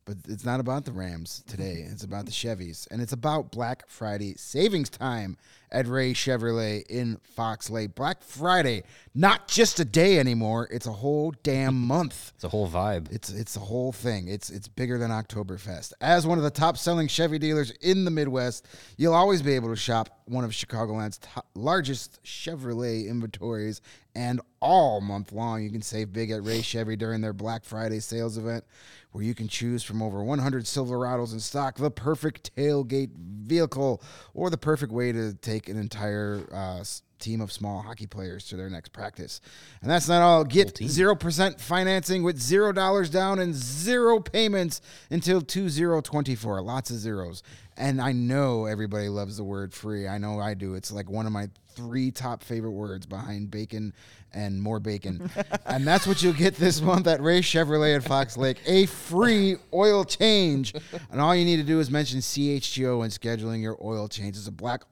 [0.05, 1.87] But it's not about the Rams today.
[1.89, 2.87] It's about the Chevys.
[2.91, 5.37] And it's about Black Friday savings time
[5.73, 7.95] at Ray Chevrolet in Fox Lake.
[7.95, 8.83] Black Friday,
[9.15, 10.69] not just a day anymore.
[10.71, 12.31] It's a whole damn month.
[12.35, 13.11] It's a whole vibe.
[13.11, 14.27] It's it's a whole thing.
[14.27, 15.93] It's it's bigger than Oktoberfest.
[15.99, 18.67] As one of the top selling Chevy dealers in the Midwest,
[18.97, 23.81] you'll always be able to shop one of Chicagoland's top, largest Chevrolet inventories,
[24.15, 27.99] and all month long you can save big at Ray Chevy during their Black Friday
[27.99, 28.63] sales event,
[29.11, 34.01] where you can choose from over 100 Silverados in stock, the perfect tailgate vehicle,
[34.33, 36.83] or the perfect way to take an entire uh,
[37.19, 39.39] team of small hockey players to their next practice.
[39.81, 40.43] And that's not all.
[40.43, 46.35] Get zero percent financing with zero dollars down and zero payments until two zero twenty
[46.35, 46.61] four.
[46.61, 47.41] Lots of zeros.
[47.75, 50.07] And I know everybody loves the word free.
[50.07, 50.75] I know I do.
[50.75, 53.93] It's like one of my three top favorite words behind bacon
[54.31, 55.29] and more bacon.
[55.65, 58.57] and that's what you'll get this month at Ray Chevrolet at Fox Lake.
[58.67, 60.73] A free oil change.
[61.11, 64.37] And all you need to do is mention CHGO when scheduling your oil change.
[64.37, 64.83] It's a Black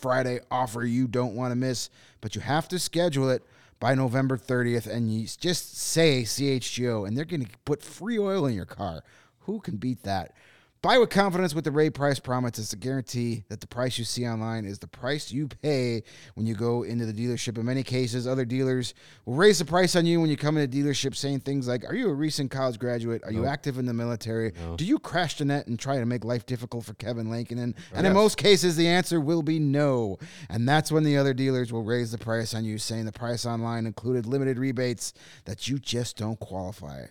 [0.00, 1.90] Friday offer you don't want to miss,
[2.20, 3.42] but you have to schedule it
[3.78, 8.46] by November 30th and you just say CHGO and they're going to put free oil
[8.46, 9.02] in your car.
[9.40, 10.34] Who can beat that?
[10.82, 12.58] Buy with confidence with the Ray Price Promise.
[12.58, 16.02] It's a guarantee that the price you see online is the price you pay
[16.36, 17.58] when you go into the dealership.
[17.58, 18.94] In many cases, other dealers
[19.26, 21.84] will raise the price on you when you come into a dealership saying things like,
[21.84, 23.20] Are you a recent college graduate?
[23.24, 24.54] Are you active in the military?
[24.76, 27.74] Do you crash the net and try to make life difficult for Kevin Lankinen?
[27.92, 30.18] And in most cases, the answer will be no.
[30.48, 33.44] And that's when the other dealers will raise the price on you, saying the price
[33.44, 35.12] online included limited rebates
[35.44, 37.04] that you just don't qualify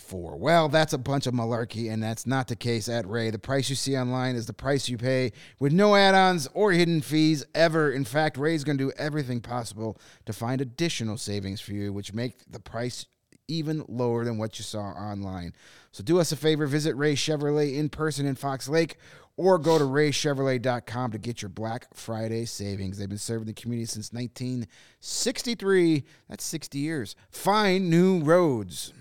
[0.00, 0.36] for.
[0.36, 3.30] Well, that's a bunch of malarkey, and that's not the case at Ray.
[3.30, 6.72] The price you see online is the price you pay with no add ons or
[6.72, 7.90] hidden fees ever.
[7.90, 12.12] In fact, Ray's going to do everything possible to find additional savings for you, which
[12.12, 13.06] make the price
[13.48, 15.54] even lower than what you saw online.
[15.92, 18.98] So do us a favor, visit Ray Chevrolet in person in Fox Lake
[19.38, 22.98] or go to raychevrolet.com to get your Black Friday savings.
[22.98, 26.04] They've been serving the community since 1963.
[26.28, 27.16] That's 60 years.
[27.30, 28.92] Find new roads.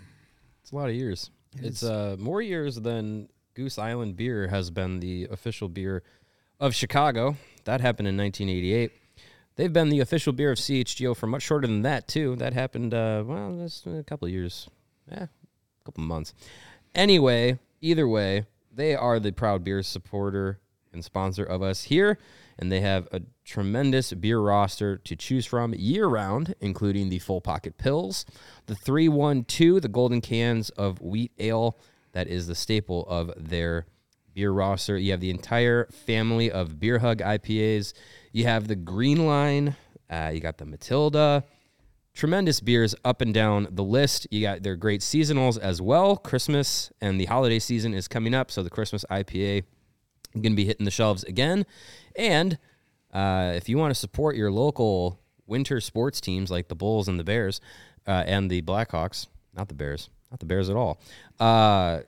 [0.68, 1.32] It's a lot of years.
[1.60, 6.04] it's uh, more years than Goose Island beer has been the official beer
[6.60, 7.38] of Chicago.
[7.64, 8.92] That happened in 1988.
[9.56, 12.36] They've been the official beer of CHGO for much shorter than that too.
[12.36, 14.68] That happened uh, well, that's a couple of years,
[15.10, 16.34] yeah, a couple of months.
[16.94, 20.60] Anyway, either way, they are the proud beer supporter
[20.92, 22.20] and sponsor of us here,
[22.60, 27.42] and they have a tremendous beer roster to choose from year round, including the full
[27.42, 28.26] pocket pills,
[28.66, 31.78] the 312, the golden cans of wheat ale.
[32.14, 33.86] That is the staple of their
[34.34, 34.98] beer roster.
[34.98, 37.94] You have the entire family of Beer Hug IPAs.
[38.32, 39.76] You have the Green Line.
[40.10, 41.44] Uh, you got the Matilda.
[42.14, 44.26] Tremendous beers up and down the list.
[44.32, 46.18] You got their great seasonals as well.
[46.18, 49.64] Christmas and the holiday season is coming up, so the Christmas IPA
[50.42, 51.66] going to be hitting the shelves again.
[52.16, 52.58] And
[53.14, 57.20] uh, if you want to support your local winter sports teams like the Bulls and
[57.20, 57.62] the Bears
[58.06, 61.00] uh, and the Blackhawks, not the Bears, not the Bears at all.
[61.40, 62.02] Uh,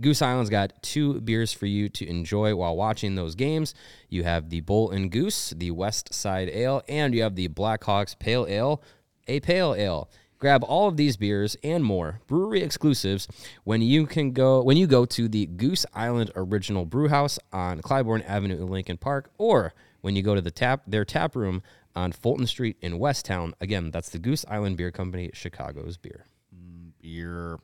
[0.00, 3.74] Goose Island's got two beers for you to enjoy while watching those games.
[4.08, 8.18] You have the Bull and Goose, the West Side Ale, and you have the Blackhawks
[8.18, 8.82] Pale Ale,
[9.28, 10.10] a pale ale.
[10.42, 13.28] Grab all of these beers and more brewery exclusives
[13.62, 18.28] when you can go when you go to the Goose Island Original Brewhouse on Clybourn
[18.28, 21.62] Avenue in Lincoln Park, or when you go to the tap their tap room
[21.94, 23.52] on Fulton Street in Westtown.
[23.60, 26.26] Again, that's the Goose Island Beer Company, Chicago's beer.
[26.52, 27.50] Mm, beer.
[27.52, 27.58] All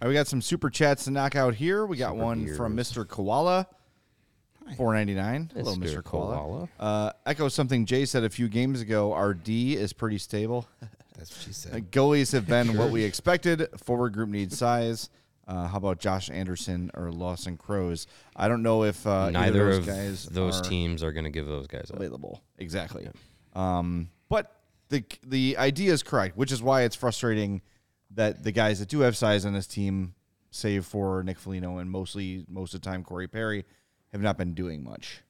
[0.00, 1.84] right, we got some super chats to knock out here.
[1.84, 3.06] We got one from Mr.
[3.06, 3.68] Koala.
[4.76, 5.50] Four ninety nine.
[5.54, 6.02] Hello, Mr.
[6.02, 6.36] Koala.
[6.36, 6.68] Koala.
[6.80, 9.12] Uh, echo something Jay said a few games ago.
[9.12, 10.66] Our D is pretty stable.
[11.18, 11.90] That's what she Uh, said.
[11.92, 13.68] goalies have been what we expected.
[13.78, 15.10] Forward group needs size.
[15.46, 18.06] Uh, how about Josh Anderson or Lawson Crouse?
[18.34, 21.24] I don't know if uh, Neither either of those guys those are teams are going
[21.24, 21.98] to give those guys up.
[21.98, 22.42] available.
[22.58, 23.06] Exactly.
[23.54, 24.50] Um, but
[24.88, 27.60] the the idea is correct, which is why it's frustrating
[28.12, 30.14] that the guys that do have size on this team,
[30.50, 33.64] save for Nick Foligno and mostly most of the time Corey Perry,
[34.14, 35.22] have not been doing much.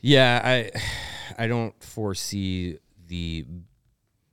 [0.00, 0.70] Yeah, I
[1.38, 3.46] I don't foresee the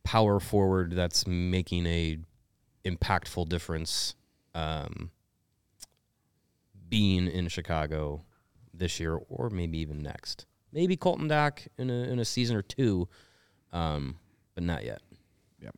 [0.03, 2.17] power forward that's making a
[2.83, 4.15] impactful difference
[4.53, 5.11] um,
[6.89, 8.23] being in Chicago
[8.73, 10.45] this year or maybe even next.
[10.71, 13.07] Maybe Colton Dach in a in a season or two,
[13.71, 14.17] um,
[14.55, 15.01] but not yet.
[15.61, 15.75] Yep.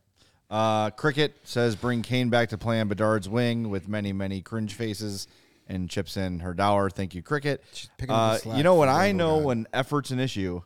[0.48, 4.72] Uh, Cricket says bring Kane back to play on Bedard's wing with many, many cringe
[4.72, 5.28] faces
[5.68, 6.90] and chips in her dollar.
[6.90, 7.62] Thank you, Cricket.
[7.98, 9.44] picking up the Uh, you know what I know God.
[9.44, 10.62] when effort's an issue?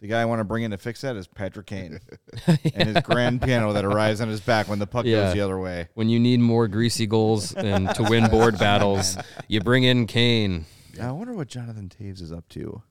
[0.00, 1.98] The guy I want to bring in to fix that is Patrick Kane
[2.46, 5.24] and his grand piano that arrives on his back when the puck Yeah.
[5.24, 5.88] goes the other way.
[5.94, 9.16] When you need more greasy goals and to win board battles,
[9.48, 10.66] you bring in Kane.
[11.00, 12.82] I wonder what Jonathan Toews is up to.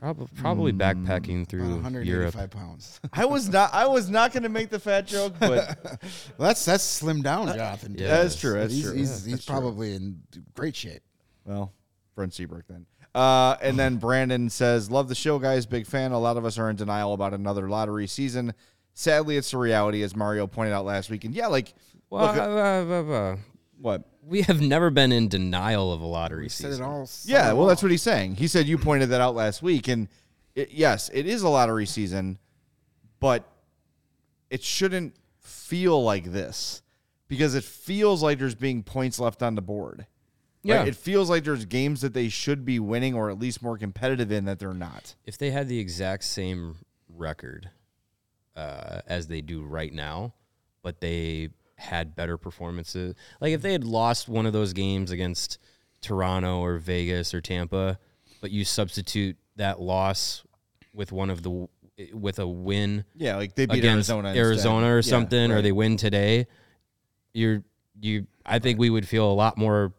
[0.00, 2.50] Probably probably backpacking About through 185 Europe.
[2.52, 3.00] pounds.
[3.12, 3.74] I was not.
[3.74, 5.78] I was not going to make the fat joke, but
[6.38, 7.96] well, that's that's slim down, Jonathan.
[7.98, 8.54] yeah, that's true.
[8.54, 8.92] That's he's true.
[8.94, 9.52] he's, Yeah, he's that's true.
[9.52, 10.20] probably in
[10.54, 11.02] great shape.
[11.44, 11.72] Well,
[12.14, 12.86] Brent Seabrook then.
[13.14, 15.66] Uh, and then Brandon says, "Love the show, guys.
[15.66, 16.12] Big fan.
[16.12, 18.54] A lot of us are in denial about another lottery season.
[18.94, 21.24] Sadly, it's the reality, as Mario pointed out last week.
[21.24, 21.72] And yeah, like,
[22.10, 23.36] Well, look, uh, uh, uh, uh,
[23.80, 24.04] what?
[24.28, 26.84] we have never been in denial of a lottery Said it season.
[26.84, 27.08] all.
[27.24, 28.36] Yeah, well, that's what he's saying.
[28.36, 30.08] He said you pointed that out last week, and
[30.54, 32.38] it, yes, it is a lottery season,
[33.20, 33.50] but
[34.50, 36.82] it shouldn't feel like this
[37.26, 40.06] because it feels like there's being points left on the board.
[40.62, 40.78] Yeah.
[40.78, 40.88] Right?
[40.88, 44.30] It feels like there's games that they should be winning or at least more competitive
[44.30, 45.14] in that they're not.
[45.24, 46.76] If they had the exact same
[47.08, 47.70] record
[48.56, 50.34] uh, as they do right now,
[50.82, 55.58] but they had better performances, like if they had lost one of those games against
[56.00, 57.98] Toronto or Vegas or Tampa,
[58.40, 60.44] but you substitute that loss
[60.92, 61.68] with one of the
[62.12, 64.28] with a win Yeah, like they beat Arizona.
[64.28, 66.46] Arizona, or Yeah, something, or they win today,
[67.32, 67.62] you're
[68.00, 68.26] you.
[68.46, 69.92] I think we would feel a lot more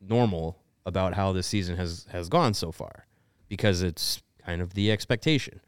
[0.00, 3.06] normal about how this season has has gone so far
[3.48, 5.60] because it's kind of the expectation.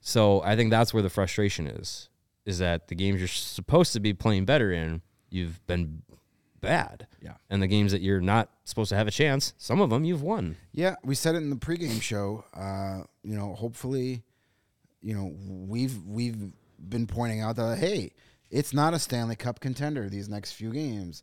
[0.00, 2.08] So I think that's where the frustration is:
[2.48, 6.02] is that the games you're supposed to be playing better in, you've been
[6.62, 7.06] bad.
[7.22, 7.34] Yeah.
[7.50, 10.22] and the games that you're not supposed to have a chance, some of them you've
[10.22, 10.56] won.
[10.72, 12.44] Yeah, we said it in the pregame show.
[12.54, 14.22] Uh, you know, hopefully,
[15.02, 16.52] you know, we've we've
[16.88, 18.12] been pointing out that hey,
[18.50, 21.22] it's not a Stanley Cup contender these next few games,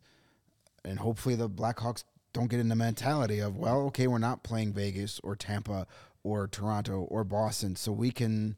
[0.84, 4.72] and hopefully the Blackhawks don't get in the mentality of well, okay, we're not playing
[4.72, 5.88] Vegas or Tampa
[6.22, 8.56] or Toronto or Boston, so we can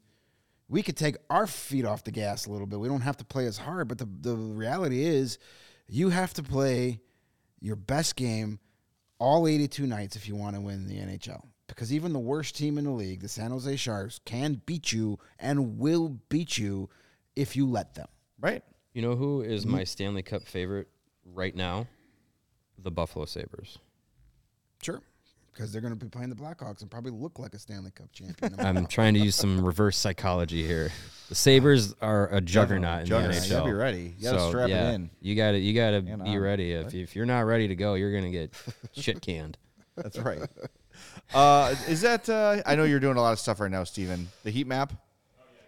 [0.69, 2.79] we could take our feet off the gas a little bit.
[2.79, 5.39] We don't have to play as hard, but the the reality is,
[5.87, 7.01] you have to play
[7.59, 8.59] your best game
[9.17, 11.43] all 82 nights if you want to win the NHL.
[11.67, 15.19] Because even the worst team in the league, the San Jose Sharks, can beat you
[15.37, 16.89] and will beat you
[17.35, 18.07] if you let them.
[18.39, 18.63] right.
[18.93, 19.75] You know who is mm-hmm.
[19.75, 20.87] my Stanley Cup favorite
[21.23, 21.87] right now?
[22.79, 23.77] The Buffalo Sabres.
[24.81, 24.99] Sure.
[25.59, 28.09] Because they're going to be playing the Blackhawks and probably look like a Stanley Cup
[28.13, 28.55] champion.
[28.59, 30.89] I'm trying to use some reverse psychology here.
[31.27, 33.35] The Sabres are a juggernaut in Juggernaut.
[33.41, 33.57] the You NHL.
[33.57, 34.15] gotta be ready.
[34.17, 35.09] You gotta strap it in.
[35.19, 36.71] You got to you got to And be on, ready.
[36.71, 38.53] If if you're not ready to go, you're gonna get
[38.93, 39.57] shit canned.
[39.97, 40.39] That's right.
[41.33, 42.29] uh, is that?
[42.29, 44.29] Uh, I know you're doing a lot of stuff right now, Steven.
[44.43, 44.93] The heat map.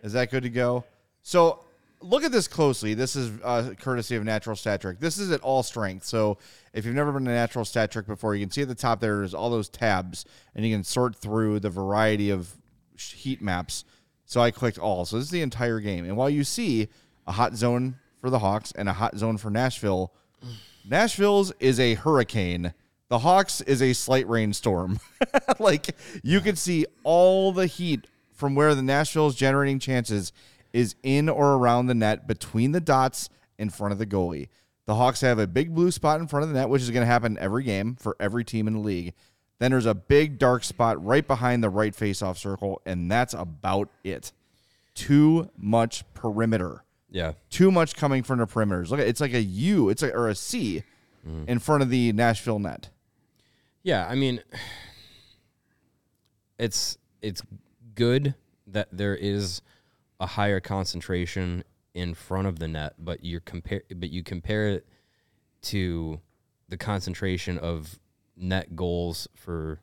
[0.04, 0.86] Is that good to go?
[1.22, 1.60] So
[2.02, 2.94] look at this closely.
[2.94, 5.00] This is uh, courtesy of Natural Stat Trick.
[5.00, 6.06] This is at all strength.
[6.06, 6.38] So
[6.74, 9.00] if you've never been to Natural Stat Trick before, you can see at the top
[9.00, 10.26] there's all those tabs,
[10.56, 12.56] and you can sort through the variety of
[12.98, 13.86] heat maps.
[14.26, 15.06] So I clicked all.
[15.06, 16.06] So this is the entire game.
[16.06, 16.88] And while you see
[17.28, 20.14] a hot zone for the Hawks and a hot zone for Nashville,
[20.90, 22.74] Nashville's is a hurricane.
[23.10, 25.00] The Hawks is a slight rainstorm.
[25.60, 30.32] like you can see all the heat from where the Nashville's generating chances
[30.74, 34.50] is in or around the net between the dots in front of the goalie.
[34.86, 37.04] The Hawks have a big blue spot in front of the net, which is going
[37.04, 39.14] to happen every game for every team in the league.
[39.60, 43.90] Then there's a big dark spot right behind the right face-off circle, and that's about
[44.04, 44.32] it.
[44.96, 47.34] Too much perimeter Yeah.
[47.50, 48.90] too much coming from the perimeters.
[48.90, 50.84] Look, it's like a U, it's a, or a C
[51.26, 51.44] mm-hmm.
[51.48, 52.90] in front of the Nashville net.
[53.84, 54.42] Yeah, I mean,
[56.58, 57.42] it's it's
[57.96, 58.36] good
[58.68, 59.62] that there is
[60.22, 61.64] a higher concentration
[61.94, 64.88] in front of the net, but you compare but you compare it
[65.64, 66.22] to
[66.70, 68.00] the concentration of
[68.38, 69.80] net goals for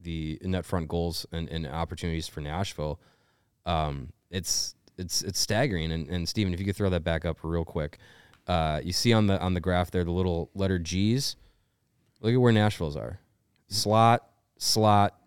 [0.00, 2.98] the net front goals and, and opportunities for Nashville.
[3.66, 5.92] Um, it's it's it's staggering.
[5.92, 7.98] And, and Steven, if you could throw that back up real quick,
[8.46, 11.36] uh, you see on the on the graph there the little letter G's.
[12.22, 13.20] Look at where Nashville's are.
[13.68, 14.26] Slot,
[14.56, 15.18] slot,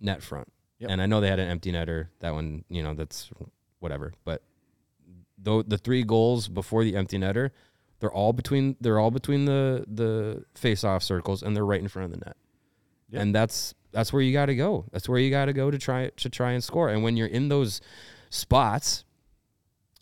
[0.00, 0.50] net front.
[0.80, 0.90] Yep.
[0.90, 2.08] And I know they had an empty netter.
[2.20, 3.30] That one, you know, that's
[3.80, 4.12] whatever.
[4.24, 4.42] But
[5.36, 7.50] though the three goals before the empty netter,
[8.00, 11.88] they're all between they're all between the the face off circles and they're right in
[11.88, 12.36] front of the net.
[13.12, 14.84] And that's that's where you got to go.
[14.92, 16.88] That's where you got to go to try to try and score.
[16.90, 17.80] And when you're in those
[18.30, 19.04] spots,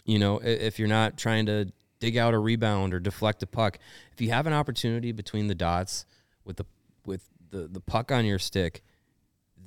[0.07, 3.79] You know, if you're not trying to dig out a rebound or deflect a puck,
[4.13, 6.07] if you have an opportunity between the dots
[6.45, 6.65] with the
[7.05, 8.83] with the, the puck on your stick,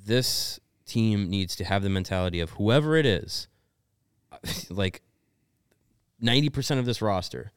[0.06, 3.48] this team needs to have the mentality of whoever it is,
[4.70, 5.02] like
[6.22, 7.52] 90% of this roster,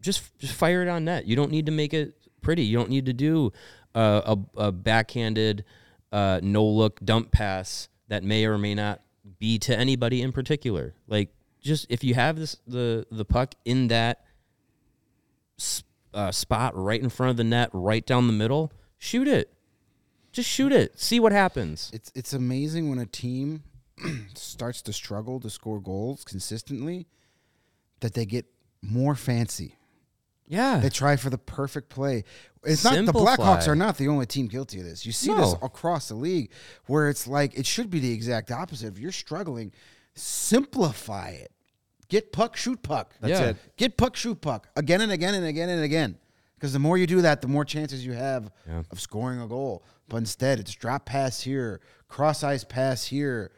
[0.00, 1.26] just just fire it on net.
[1.26, 2.62] You don't need to make it pretty.
[2.62, 3.52] You don't need to do
[3.94, 5.64] a, a backhanded
[6.12, 9.02] uh, no look dump pass that may or may not
[9.38, 10.94] be to anybody in particular.
[11.06, 11.30] Like
[11.60, 14.24] just if you have this the the puck in that
[16.14, 19.52] uh, spot right in front of the net, right down the middle, shoot it.
[20.32, 20.98] Just shoot it.
[20.98, 21.90] See what happens.
[21.92, 23.62] It's it's amazing when a team
[24.34, 27.06] starts to struggle to score goals consistently
[28.00, 28.46] that they get
[28.82, 29.74] more fancy.
[30.46, 30.78] Yeah.
[30.78, 32.24] They try for the perfect play.
[32.64, 33.36] It's not the Simplify.
[33.36, 35.04] Blackhawks are not the only team guilty of this.
[35.04, 36.50] You see this across the league
[36.86, 38.88] where it's like it should be the exact opposite.
[38.94, 39.72] If you're struggling,
[40.14, 41.52] simplify it.
[42.08, 43.14] Get puck, shoot puck.
[43.20, 43.48] That's Yeah.
[43.50, 43.56] it.
[43.76, 46.18] Get puck, shoot puck again and again and again and again.
[46.54, 48.82] Because the more you do that, the more chances you have Yeah.
[48.90, 49.84] of scoring a goal.
[50.08, 53.52] But instead, it's drop pass here, cross ice pass here.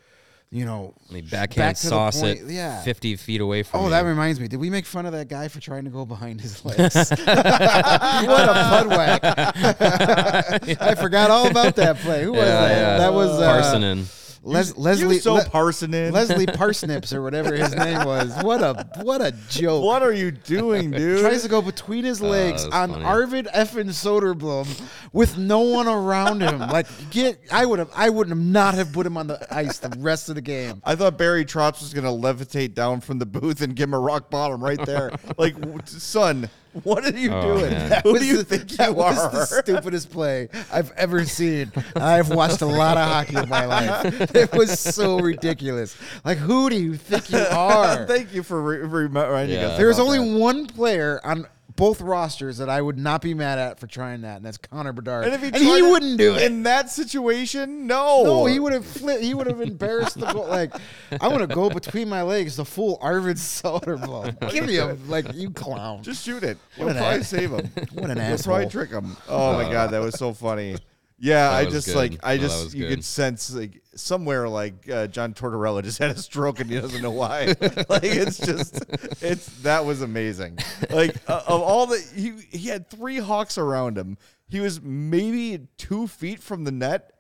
[0.53, 2.83] You know, I mean, backhand the sauce it Yeah.
[2.83, 3.91] 50 feet away from Oh, you.
[3.91, 4.49] that reminds me.
[4.49, 6.95] Did we make fun of that guy for trying to go behind his legs?
[6.97, 9.21] what a bud whack!
[10.81, 12.25] I forgot all about that play.
[12.25, 12.71] Who was Yeah, that?
[12.77, 12.99] yeah.
[12.99, 14.30] That was uh, Parssinen.
[14.43, 16.13] Les- Leslie you so Le- Parssinen.
[16.13, 18.35] Leslie Parsnips or whatever his name was.
[18.43, 19.85] What a what a joke!
[19.85, 21.21] what are you doing, dude?
[21.21, 23.05] Tries to go between his oh, legs that's on funny.
[23.05, 24.83] Arvid effing Soderblom
[25.13, 26.59] with no one around him.
[26.59, 29.79] Like get, I would have, I wouldn't have not have put him on the ice
[29.79, 30.81] the rest of the game.
[30.85, 34.01] I thought Barry Trotz was gonna levitate down from the booth and give him a
[34.01, 35.11] rock bottom right there.
[35.39, 36.49] like, son,
[36.85, 37.71] what are you Oh, doing?
[37.73, 38.01] man.
[38.05, 39.31] Who do you the- think that you was are?
[39.31, 41.73] the stupidest play I've ever seen.
[41.97, 44.35] I've watched a lot of hockey in my life.
[44.37, 45.97] It was so ridiculous.
[46.25, 48.07] Like, who do you think you are?
[48.07, 49.69] Thank you for re- reminding Yeah.
[49.69, 49.79] us.
[49.79, 50.39] There's about only that.
[50.39, 51.47] one player on
[51.81, 54.93] both rosters that I would not be mad at for trying that, and that's Connor
[54.93, 55.25] Bedard.
[55.25, 56.43] And if he, and he wouldn't do it.
[56.43, 59.23] in that situation, no, no, he would have flipped.
[59.23, 60.47] He would have embarrassed the goal.
[60.47, 60.73] Like,
[61.21, 64.53] I want to go between my legs, the full Arvid Soderblom.
[64.53, 66.03] Give me a like, you clown.
[66.03, 66.59] Just shoot it.
[66.77, 67.71] What You'll probably ass- save him.
[67.95, 68.53] What an You'll asshole.
[68.55, 69.17] probably trick him.
[69.29, 70.77] Oh my god, that was so funny.
[71.23, 71.97] Yeah, I just good.
[71.97, 72.97] like I No, just you good.
[72.97, 77.03] could sense like somewhere like uh, John Tortorella just had a stroke and he doesn't
[77.03, 77.47] know why.
[77.91, 78.83] like it's just
[79.23, 80.59] it's that was amazing.
[80.89, 84.17] Like uh, of all the he he had three hawks around him.
[84.49, 87.13] He was maybe two feet from the net.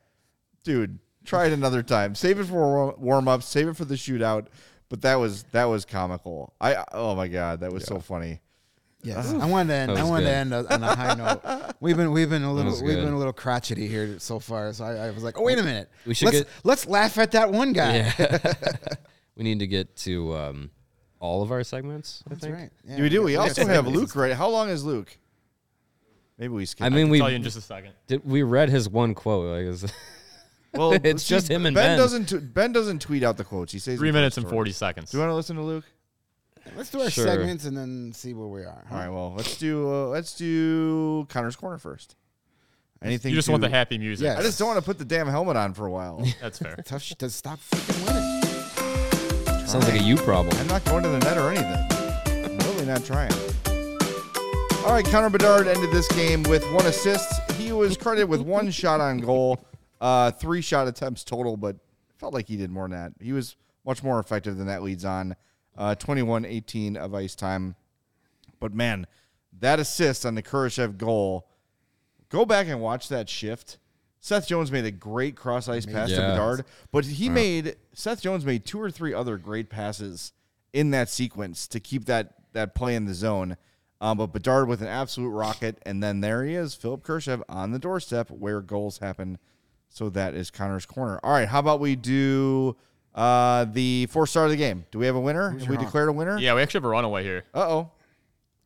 [0.65, 2.15] Dude, try it another time.
[2.15, 3.43] Save it for warm up.
[3.43, 4.47] Save it for the shootout.
[4.89, 6.55] But that was that was comical.
[6.61, 8.41] I oh my god, that was so funny.
[9.03, 9.91] Yes, I wanted to end.
[9.93, 11.75] I was wanted to end on a high note.
[11.81, 13.05] We've been we've been a little we've good.
[13.05, 14.71] been a little crotchety here so far.
[14.75, 17.17] So I, I was like, oh wait a minute, We should let's get- let's laugh
[17.17, 18.13] at that one guy.
[18.19, 18.39] Yeah.
[19.37, 20.71] we need to get to um,
[21.19, 22.23] all of our segments.
[22.27, 22.55] I That's think.
[22.55, 22.71] right.
[22.85, 23.23] Yeah, we do.
[23.23, 23.87] We got also have.
[23.87, 24.35] Luke right.
[24.35, 25.17] How long is Luke?
[26.37, 26.85] Maybe we skip.
[26.85, 27.93] I mean, I'll we tell you in just a second.
[28.07, 28.25] did.
[28.27, 29.47] We read his one quote.
[29.47, 29.93] Like, is-
[30.75, 31.97] well, it's just him and Ben.
[31.99, 32.27] doesn't.
[32.27, 33.73] T- ben doesn't tweet out the quotes.
[33.73, 35.11] He says Three minutes and 40 seconds.
[35.11, 35.85] Do you want to listen to Luke?
[36.77, 37.25] Let's do our Sure.
[37.25, 38.85] segments and then see where we are.
[38.91, 39.09] All right.
[39.09, 39.89] Well, let's do.
[39.89, 42.17] Uh, let's do Connor's corner first.
[43.03, 43.31] Anything?
[43.31, 44.25] You just to- want the happy music.
[44.27, 44.39] Yeah.
[44.39, 46.23] I just don't want to put the damn helmet on for a while.
[46.41, 46.77] That's fair.
[46.85, 49.67] Tough shit to stop freaking winning.
[49.67, 50.55] sounds like a you problem.
[50.59, 52.47] I'm not going to the net or anything.
[52.51, 53.33] I'm really not trying.
[54.85, 57.31] All right, Connor Bedard ended this game with one assist.
[57.53, 59.63] He was credited with one shot on goal,
[60.01, 61.77] uh, three shot attempts total, but
[62.19, 63.13] felt like he did more than that.
[63.21, 65.37] He was much more effective than that leads on.
[65.77, 67.75] Uh, 21-18 of ice time.
[68.59, 69.07] But man,
[69.59, 71.49] that assist on the Kurashev goal,
[72.29, 73.79] go back and watch that shift.
[74.21, 78.45] Seth Jones made a great cross ice pass to Bedard, but he made Seth Jones
[78.45, 80.33] made two or three other great passes
[80.75, 83.57] in that sequence to keep that that play in the zone.
[84.03, 87.73] Um, but Bedard with an absolute rocket, and then there he is, Philip Kurashev on
[87.73, 89.39] the doorstep where goals happen.
[89.89, 91.19] So that is Connor's corner.
[91.23, 92.77] All right, how about we do
[93.15, 94.85] uh, the four star of the game?
[94.91, 95.51] Do we have a winner?
[95.51, 96.39] Have we declared a winner?
[96.39, 97.45] Yeah, we actually have a runaway here.
[97.55, 97.91] Uh oh.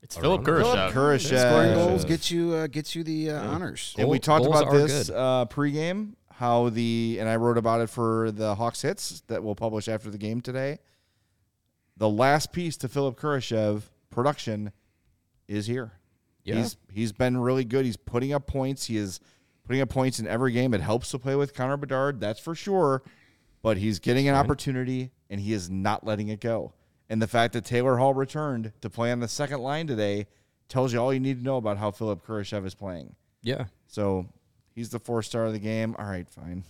[0.02, 0.92] It's Philip Philip Kurashev.
[0.92, 1.40] Kurashev.
[1.50, 3.94] Scoring goals get you uh, get you the uh, honors.
[3.96, 5.16] And we talked goals about are this good.
[5.16, 9.54] uh, pregame, how the and I wrote about it for the Hawks hits that we'll
[9.54, 10.78] publish after the game today.
[11.96, 14.72] The last piece to Philip Kurashev production
[15.48, 15.92] is here.
[16.42, 16.56] Yeah.
[16.56, 17.86] He's he's been really good.
[17.86, 18.84] He's putting up points.
[18.84, 19.20] He is
[19.64, 20.74] putting up points in every game.
[20.74, 23.02] It helps to play with Connor Bedard, that's for sure.
[23.64, 26.74] But he's getting an opportunity and he is not letting it go.
[27.08, 30.26] And the fact that Taylor Hall returned to play on the second line today
[30.68, 33.14] tells you all you need to know about how Philip Kurashev is playing.
[33.42, 33.64] Yeah.
[33.86, 34.26] So
[34.74, 35.96] he's the four star of the game.
[35.98, 36.62] All right, fine.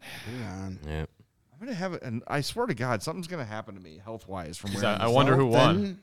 [0.00, 0.78] Hang on.
[0.86, 1.06] Yeah.
[1.52, 4.28] I'm gonna have it, and I swear to God, something's gonna happen to me health
[4.28, 5.14] wise from 'Cause wearing I, I this.
[5.14, 5.98] wonder who won.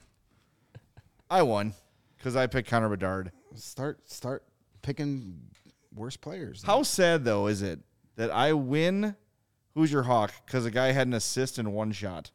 [1.30, 1.74] I won
[2.18, 3.32] because I picked Connor Bedard.
[3.56, 4.44] start start
[4.82, 5.40] picking
[5.94, 6.62] worse players.
[6.64, 7.80] How sad though is it
[8.16, 9.16] that I win?
[9.76, 10.34] Who's your hawk?
[10.46, 12.32] Because a guy had an assist in one shot.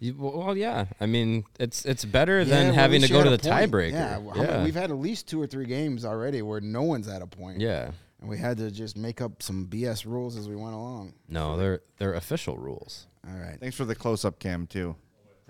[0.00, 0.86] You- well, yeah.
[1.00, 3.92] I mean, it's it's better Yeah, than well, having to go to the tiebreaker.
[3.92, 7.06] Yeah, how many- we've had at least two or three games already where no one's
[7.06, 7.60] at a point.
[7.60, 7.90] yeah.
[8.20, 11.14] and we had to just make up some BS rules as we went along.
[11.28, 13.06] No, they're they're official rules.
[13.26, 13.58] All right.
[13.60, 14.96] Thanks for the close up cam too.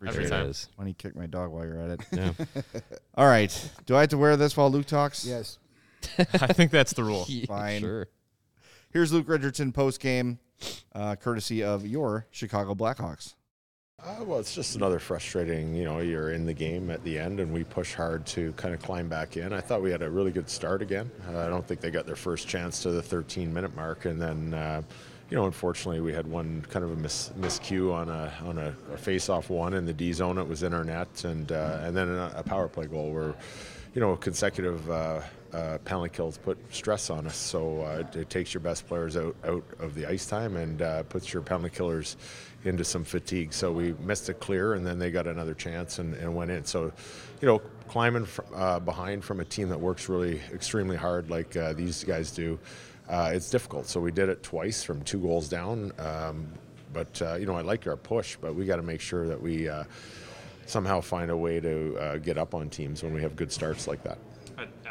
[0.07, 0.47] Every it time.
[0.47, 0.68] is.
[0.76, 2.01] When he kicked my dog while you're at it.
[2.12, 2.33] Yeah.
[3.16, 3.70] All right.
[3.87, 5.24] Do I have to wear this while Luke talks?
[5.26, 5.59] Yes.
[6.18, 7.26] I think that's the rule.
[7.47, 7.81] Fine.
[7.81, 8.09] Sure.
[8.93, 10.39] Here's Luke Richardson post game,
[10.95, 13.35] uh, courtesy of your Chicago Blackhawks.
[14.03, 17.39] Uh, well, it's just another frustrating, you know, you're in the game at the end
[17.39, 19.53] and we push hard to kind of climb back in.
[19.53, 21.11] I thought we had a really good start again.
[21.29, 24.07] Uh, I don't think they got their first chance to the 13 minute mark.
[24.07, 24.81] And then, uh,
[25.29, 28.75] you know, unfortunately, we had one kind of a mis- miscue on a on a,
[28.93, 30.39] a face-off one in the D zone.
[30.39, 33.35] It was in our net, and uh, and then a, a power play goal where,
[33.95, 34.91] you know, consecutive
[35.53, 37.37] uh, penalty kills put stress on us.
[37.37, 40.83] So uh, it, it takes your best players out out of the ice time and
[40.83, 42.17] uh, puts your penalty killers
[42.65, 43.53] into some fatigue.
[43.53, 46.65] So we missed a clear, and then they got another chance and, and went in.
[46.65, 46.93] So,
[47.41, 51.73] you know, climbing uh, behind from a team that works really extremely hard like uh,
[51.73, 52.59] these guys do,
[53.09, 53.87] uh, it's difficult.
[53.87, 55.93] So we did it twice from two goals down.
[55.99, 56.47] Um,
[56.93, 59.71] but you know, I like our push, but we got to make sure that we
[60.67, 64.03] somehow find a way to get up on teams when we have good starts like
[64.03, 64.19] that.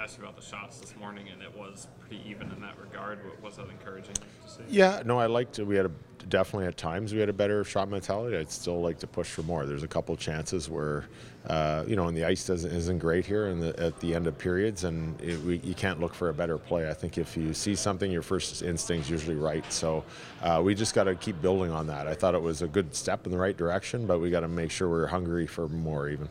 [0.02, 3.20] Asked you about the shots this morning, and it was pretty even in that regard.
[3.26, 4.64] Wa- Was that encouraging to see?
[4.70, 5.66] Yeah, no, I liked it.
[5.66, 5.92] We had a
[6.30, 8.38] definitely at times we had a better shot mentality.
[8.38, 9.66] I'd still like to push for more.
[9.66, 11.06] There's a couple chances where,
[11.48, 14.38] uh, you know, and the ice doesn't isn't great here the, at the end of
[14.38, 16.90] periods, and it, we, you can't look for a better play.
[16.90, 19.70] I think if you see something, your first instinct's usually right.
[19.72, 20.06] So
[20.42, 22.08] uh, we just got to keep building on that.
[22.08, 24.48] I thought it was a good step in the right direction, but we got to
[24.48, 26.30] make sure we're hungry for more even.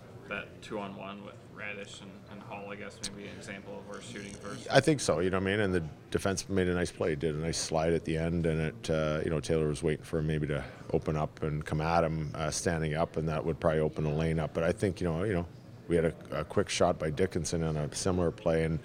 [0.61, 4.00] Two on one with Raddysh and, and Hall, I guess, maybe an example of where
[4.02, 4.66] shooting first.
[4.70, 5.20] I think so.
[5.20, 5.61] You know what I mean?
[5.61, 8.61] And the defense made a nice play, did a nice slide at the end, and
[8.61, 11.80] it, uh, you know, Taylor was waiting for him maybe to open up and come
[11.80, 14.54] at him uh, standing up, and that would probably open the lane up.
[14.54, 15.46] But I think you know, you know,
[15.88, 18.78] we had a, a quick shot by Dickinson on a similar play, and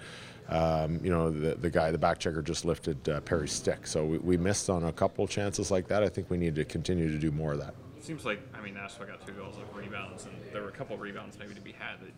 [0.48, 3.86] um, you know, the the guy, the back checker, just lifted uh, Perry's stick.
[3.86, 6.02] So we, we missed on a couple chances like that.
[6.02, 7.74] I think we need to continue to do more of that.
[8.04, 10.94] Seems like, I mean, Nashville got two goals of rebounds, and there were a couple
[10.98, 12.12] rebounds maybe to be had that you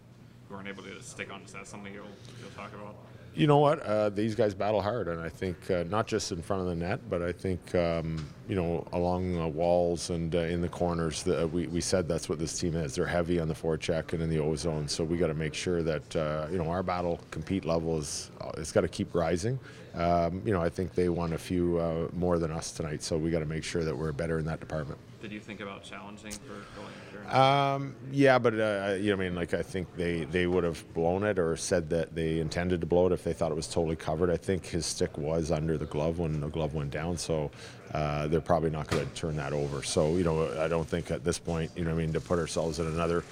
[0.50, 1.42] weren't able to stick on.
[1.42, 2.06] Is that something you'll,
[2.40, 2.96] you'll talk about?
[3.36, 3.78] You know what?
[3.82, 6.74] Uh, these guys battle hard, and I think uh, not just in front of the
[6.74, 11.22] net, but I think um, you know along uh, walls and uh, in the corners.
[11.22, 12.96] The, we, we said that's what this team is.
[12.96, 15.84] They're heavy on the forecheck and in the ozone, so we got to make sure
[15.84, 19.56] that uh, you know our battle compete level is it's got to keep rising.
[19.94, 23.16] Um, you know, I think they won a few uh, more than us tonight, so
[23.16, 24.98] we got to make sure that we're better in that department.
[25.22, 27.38] Did you think about challenging for going through?
[27.38, 30.84] Um, yeah, but uh, you know, I mean, like I think they, they would have
[30.94, 33.66] blown it or said that they intended to blow it if they thought it was
[33.66, 34.30] totally covered.
[34.30, 37.50] I think his stick was under the glove when the glove went down, so
[37.94, 39.82] uh, they're probably not going to turn that over.
[39.82, 42.20] So you know, I don't think at this point, you know, what I mean, to
[42.20, 43.24] put ourselves in another.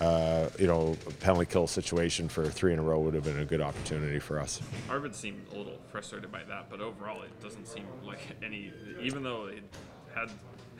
[0.00, 3.44] Uh, you know, penalty kill situation for three in a row would have been a
[3.44, 4.60] good opportunity for us.
[4.88, 8.72] Arvid seemed a little frustrated by that, but overall, it doesn't seem like any.
[9.02, 9.62] Even though it
[10.14, 10.30] had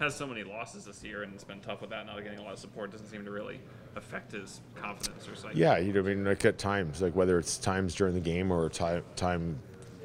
[0.01, 2.43] has so many losses this year and it's been tough with that, not getting a
[2.43, 3.61] lot of support, doesn't seem to really
[3.97, 5.59] affect his confidence or psyche.
[5.59, 8.51] Yeah, you know, I mean, like at times, like whether it's times during the game
[8.51, 9.59] or time, time,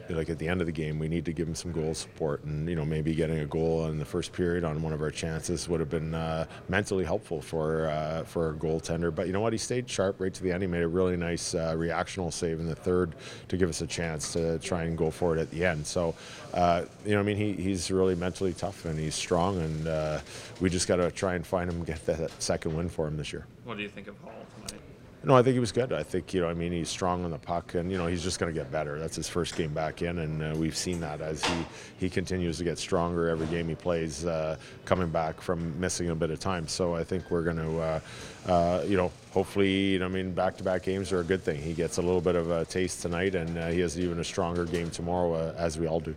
[0.10, 2.44] like at the end of the game, we need to give him some goal support,
[2.44, 5.12] and you know, maybe getting a goal in the first period on one of our
[5.12, 9.14] chances would have been uh, mentally helpful for uh, for our goaltender.
[9.14, 10.64] But you know what, he stayed sharp right to the end.
[10.64, 13.16] He made a really nice uh, reactional save in the third
[13.48, 15.86] to give us a chance to try and go for it at the end.
[15.86, 16.16] So,
[16.54, 20.20] uh, you know, I mean, he, he's really mentally tough and he's strong, and uh,
[20.62, 23.34] we just got to try and find him, get that second win for him this
[23.34, 23.46] year.
[23.64, 24.82] What do you think of Hall tonight?
[25.26, 25.92] No, I think he was good.
[25.92, 28.22] I think you know, I mean, he's strong on the puck, and you know, he's
[28.22, 29.00] just going to get better.
[29.00, 31.66] That's his first game back in, and uh, we've seen that as he
[31.98, 34.56] he continues to get stronger every game he plays, uh,
[34.86, 36.68] coming back from missing a bit of time.
[36.68, 38.00] So I think we're going to, uh,
[38.46, 41.60] uh, you know, hopefully, you know, I mean, back-to-back games are a good thing.
[41.60, 44.24] He gets a little bit of a taste tonight, and uh, he has even a
[44.24, 46.16] stronger game tomorrow, uh, as we all do.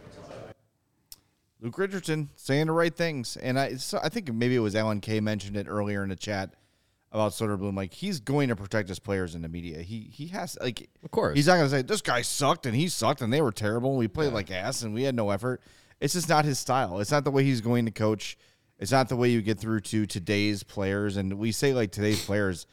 [1.62, 5.00] Luke Richardson saying the right things, and I so I think maybe it was Alan
[5.00, 6.50] Kay mentioned it earlier in the chat
[7.12, 7.76] about Soderblom.
[7.76, 9.80] Like he's going to protect his players in the media.
[9.82, 11.36] He he has like Of course.
[11.36, 13.90] he's not going to say this guy sucked and he sucked and they were terrible
[13.90, 15.62] and we played like ass and we had no effort.
[16.00, 17.00] It's just not his style.
[17.00, 18.36] It's not the way he's going to coach.
[18.78, 21.16] It's not the way you get through to today's players.
[21.16, 22.66] And we say like today's players,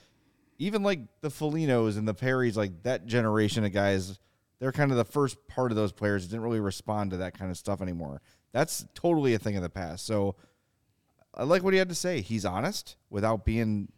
[0.59, 4.19] even like the Folignos and the Perrys, like that generation of guys,
[4.59, 7.37] they're kind of the first part of those players that didn't really respond to that
[7.37, 8.21] kind of stuff anymore.
[8.51, 10.05] That's totally a thing of the past.
[10.05, 10.35] So
[11.33, 12.21] I like what he had to say.
[12.21, 13.91] He's honest without being,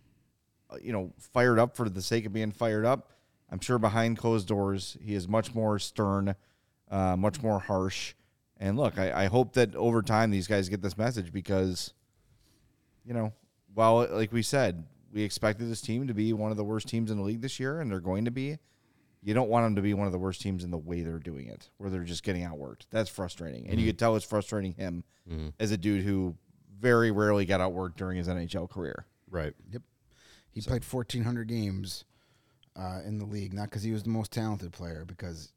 [0.69, 3.11] Uh, you know, fired up for the sake of being fired up.
[3.49, 6.35] I'm sure behind closed doors, he is much more stern,
[6.91, 8.13] uh, much more harsh.
[8.59, 11.93] And look, I, I hope that over time these guys get this message because,
[13.05, 13.31] you know,
[13.73, 17.11] while like we said, we expected this team to be one of the worst teams
[17.11, 18.57] in the league this year, and they're going to be.
[19.23, 21.19] You don't want them to be one of the worst teams in the way they're
[21.19, 22.85] doing it, where they're just getting outworked.
[22.91, 23.89] That's frustrating, and you mm-hmm.
[23.89, 25.49] could tell it's frustrating him mm-hmm.
[25.59, 26.35] as a dude who
[26.79, 29.05] very rarely got outworked during his NHL career.
[29.29, 29.53] Right.
[29.71, 29.81] Yep.
[30.57, 32.03] He played 1,400 games
[32.75, 35.51] uh, in the league, not because he was the most talented player, because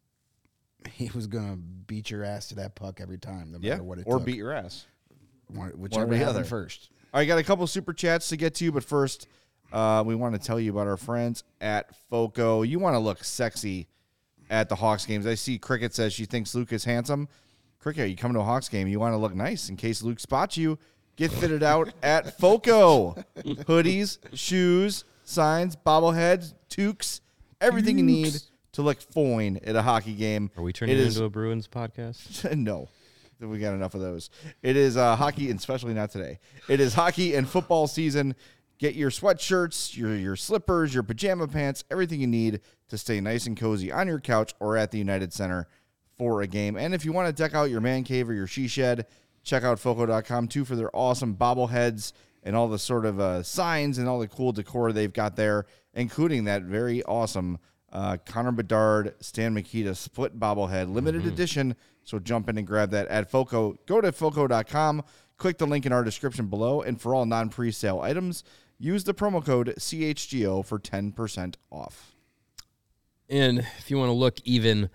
[0.91, 3.99] he was going to beat your ass to that puck every time, no matter what
[3.99, 4.27] it or took.
[4.27, 4.85] beat your ass.
[5.47, 6.45] One- whichever the happened other.
[6.45, 6.91] first.
[7.15, 9.27] Right, got a couple super chats to get to, you, but first,
[9.73, 12.61] uh, we want to tell you about our friends at Foco.
[12.61, 13.89] You want to look sexy
[14.51, 15.27] at the Hawks games.
[15.27, 17.27] I see Cricket says she thinks Luke is handsome.
[17.79, 20.21] Cricket, you come to a Hawks game, you want to look nice in case Luke
[20.21, 20.79] spots you.
[21.21, 23.15] Get fitted out at Foco.
[23.37, 27.21] Hoodies, shoes, signs, bobbleheads, toques,
[27.61, 28.41] everything you need
[28.73, 30.51] to look fine at a hockey game.
[30.57, 32.57] Are we turning It it is- into a Bruins podcast?
[32.57, 32.89] no.
[33.39, 34.31] We got enough of those.
[34.63, 36.39] It is uh, hockey, and especially not today.
[36.69, 38.35] It is hockey and football season.
[38.79, 43.47] Get your sweatshirts, your your slippers, your pajama pants, everything you need to stay nice
[43.47, 45.69] and cozy on your couch or at the United Center
[46.17, 46.77] for a game.
[46.79, 49.05] And if you want to deck out your man cave or your she shed,
[49.43, 52.13] check out Foco.com too for their awesome bobbleheads
[52.43, 55.67] and all the sort of uh, signs and all the cool decor they've got there,
[55.95, 57.59] including that very awesome
[57.93, 61.75] uh, Connor Bedard, Stan Mikita split bobblehead, limited edition.
[62.05, 63.79] So jump in and grab that at Foco.
[63.87, 65.03] Go to Foco.com,
[65.37, 68.45] click the link in our description below, and for all non pre sale items,
[68.79, 72.15] use the promo code CHGO for 10% off.
[73.29, 74.89] And if you want to look even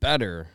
[0.00, 0.48] better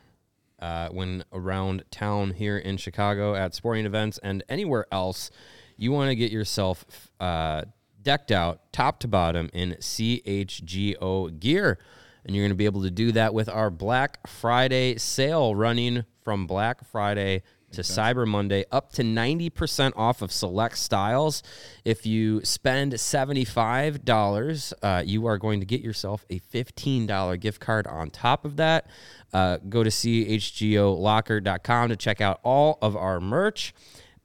[0.64, 5.30] uh, when around town here in Chicago at sporting events and anywhere else,
[5.76, 6.86] you want to get yourself
[7.20, 7.64] uh,
[8.00, 11.78] decked out top to bottom in CHGO gear.
[12.24, 16.06] And you're going to be able to do that with our Black Friday sale running
[16.22, 17.42] from Black Friday
[17.74, 21.42] to Cyber Monday, up to 90% off of select styles.
[21.84, 27.86] If you spend $75, uh, you are going to get yourself a $15 gift card
[27.86, 28.86] on top of that.
[29.32, 33.74] Uh, go to chgolocker.com to check out all of our merch.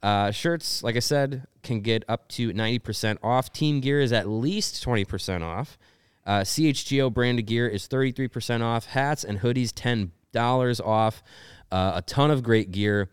[0.02, 3.52] Uh, shirts, like I said, can get up to 90% off.
[3.52, 5.76] Team gear is at least 20% off.
[6.24, 8.86] Uh, CHGO branded gear is 33% off.
[8.86, 11.22] Hats and hoodies, $10 off.
[11.70, 13.10] Uh, a ton of great gear.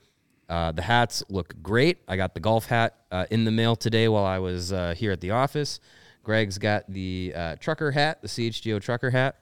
[0.50, 2.00] Uh, the hats look great.
[2.08, 5.12] I got the golf hat uh, in the mail today while I was uh, here
[5.12, 5.80] at the office.
[6.24, 9.38] Greg's got the uh, trucker hat, the CHGO trucker hat.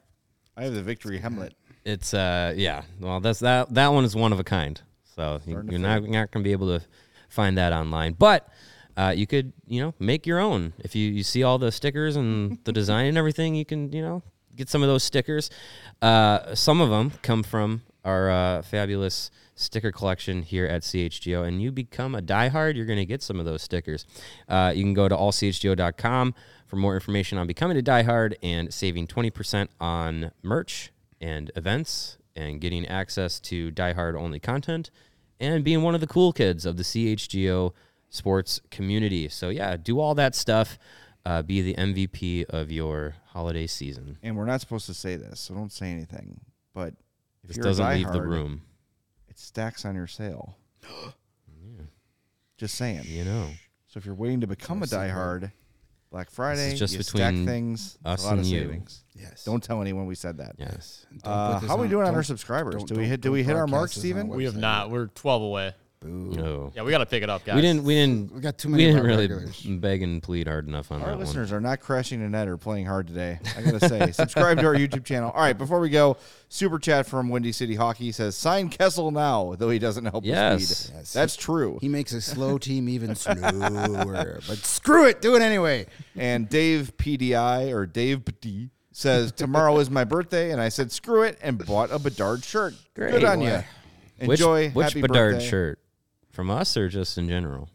[0.57, 1.51] I have the Victory Hemlet.
[1.83, 2.81] It's uh yeah.
[2.99, 4.81] Well, that's that that one is one of a kind.
[5.15, 6.85] So you, you're not you're not gonna be able to
[7.29, 8.47] find that online, but.
[8.97, 10.71] Uh, you could, you know, make your own.
[10.79, 14.01] If you, you see all the stickers and the design and everything, you can, you
[14.01, 14.23] know,
[14.55, 15.49] get some of those stickers.
[16.01, 21.61] Uh, some of them come from our uh, fabulous sticker collection here at CHGO, and
[21.61, 24.05] you become a diehard, you're going to get some of those stickers.
[24.47, 26.35] Uh, you can go to allchgo.com
[26.67, 30.91] for more information on becoming a diehard and saving 20% on merch
[31.21, 34.91] and events and getting access to diehard only content
[35.39, 37.71] and being one of the cool kids of the CHGO
[38.09, 39.29] sports community.
[39.29, 40.77] So, yeah, do all that stuff.
[41.25, 44.17] Uh, be the MVP of your holiday season.
[44.21, 46.39] And we're not supposed to say this, so don't say anything.
[46.73, 46.93] But
[47.41, 48.61] if This you're a doesn't leave the room,
[49.35, 50.57] it stacks on your sale.
[52.57, 53.03] Just saying.
[53.05, 53.47] you know.
[53.87, 55.51] So if you're waiting to become a diehard,
[56.09, 57.97] Black Friday, just you between stack things.
[58.05, 58.59] us a lot of you.
[58.61, 59.03] savings.
[59.13, 59.43] Yes.
[59.43, 60.53] Don't tell anyone we said that.
[60.57, 61.05] Yes.
[61.21, 62.75] Don't Uh, this how are we doing on our don't- subscribers?
[62.75, 63.21] don't- Do we don't- hit?
[63.21, 64.27] Do don't we hit our broadcast mark, this on Steven?
[64.29, 64.57] We have website.
[64.59, 64.91] not.
[64.91, 65.73] We're 12 away.
[66.05, 66.31] Boo.
[66.35, 66.71] No.
[66.75, 67.55] Yeah, we got to pick it up, guys.
[67.55, 67.83] We didn't.
[67.83, 68.31] We didn't.
[68.33, 69.61] We got too many We didn't really regulars.
[69.61, 72.57] beg and plead hard enough on Our that listeners are not crashing the net or
[72.57, 73.39] playing hard today.
[73.57, 75.31] I gotta say, subscribe to our YouTube channel.
[75.31, 76.17] All right, before we go,
[76.49, 80.63] super chat from Windy City Hockey says sign Kessel now, though he doesn't help Yes.
[80.67, 80.95] speed.
[80.97, 81.13] Yes.
[81.13, 81.77] That's true.
[81.81, 84.39] He makes a slow team even slower.
[84.47, 85.87] But screw it, do it anyway.
[86.15, 91.23] And Dave PDI or Dave PD says tomorrow is my birthday, and I said screw
[91.23, 92.73] it and bought a Bedard shirt.
[92.93, 93.23] Good Great.
[93.25, 93.45] on Boy.
[93.45, 93.51] you.
[93.51, 93.63] one.
[94.29, 94.69] Which, Enjoy.
[94.69, 95.47] which Happy Bedard birthday.
[95.49, 95.79] shirt?
[96.35, 97.69] From us or just in general?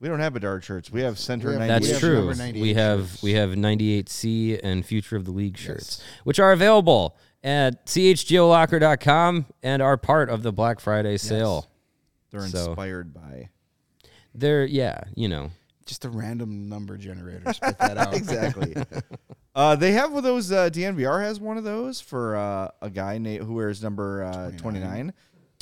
[0.00, 0.90] We don't have Bedard shirts.
[0.90, 1.74] We have Center We have- 98.
[1.74, 2.16] That's we have true.
[2.16, 3.22] number 98 We have shirts.
[3.22, 9.82] we have 98C and Future of the League shirts, which are available at chgolocker.com and
[9.82, 11.66] are part of the Black Friday sale.
[12.30, 13.50] They're So- inspired by.
[14.34, 15.50] They're yeah, you know.
[15.86, 17.52] Just a random number generator.
[17.52, 18.14] Spit that out.
[18.14, 18.74] exactly.
[19.54, 20.50] uh, they have one of those.
[20.52, 24.50] Uh, DNVR has one of those for uh, a guy na- who wears number uh,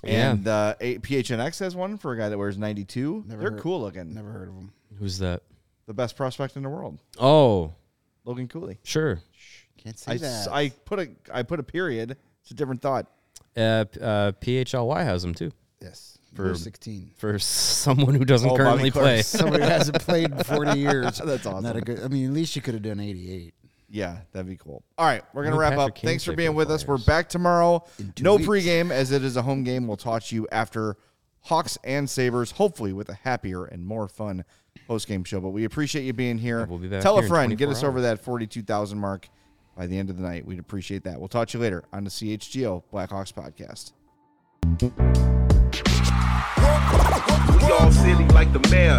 [0.05, 0.19] 29.
[0.25, 0.31] Yeah.
[0.33, 3.25] And uh, a- PHNX has one for a guy that wears 92.
[3.27, 4.15] Never They're heard- cool looking.
[4.15, 4.73] Never heard of him.
[4.99, 5.43] Who's that?
[5.87, 7.73] The best prospect in the world, Oh,
[8.25, 8.79] Logan Cooley.
[8.85, 9.21] sure.
[9.77, 10.27] Can't say I, that.
[10.27, 12.17] s- I put a I put a period.
[12.41, 13.07] It's a different thought.
[13.57, 15.51] Uh, uh, PHLY has them too.
[15.83, 16.19] yes.
[16.35, 17.11] For- For 16.
[17.17, 19.03] For someone who doesn't Oh, currently play.
[19.23, 19.25] Clarke.
[19.25, 21.19] Somebody who hasn't played in 40 years.
[21.19, 21.63] That's awesome.
[21.63, 22.01] Not a good.
[22.03, 23.53] I mean, at least you could have done 88.
[23.95, 24.83] Yeah, that'd be cool.
[24.99, 25.95] All right, we're gonna Who wrap Patrick up.
[25.95, 26.85] Kane Thanks for being for with us.
[26.85, 27.07] We're Flyers?
[27.07, 27.85] back tomorrow.
[28.01, 28.49] In two No weeks.
[28.49, 29.87] pregame as it is a home game.
[29.87, 30.97] We'll talk to you after
[31.43, 34.45] Hawks and Sabres, hopefully with a happier and more fun
[34.89, 35.41] post game show.
[35.41, 36.67] But we appreciate you being here.
[36.67, 37.51] we'll be back Tell a here in friend.
[37.57, 39.29] Get 24 us over that forty-two thousand mark
[39.77, 40.45] by the end of the night.
[40.45, 41.21] We'd appreciate that.
[41.21, 43.93] We'll talk to you later on the CHGO Blackhawks podcast.
[47.63, 48.99] We all silly like the mayor.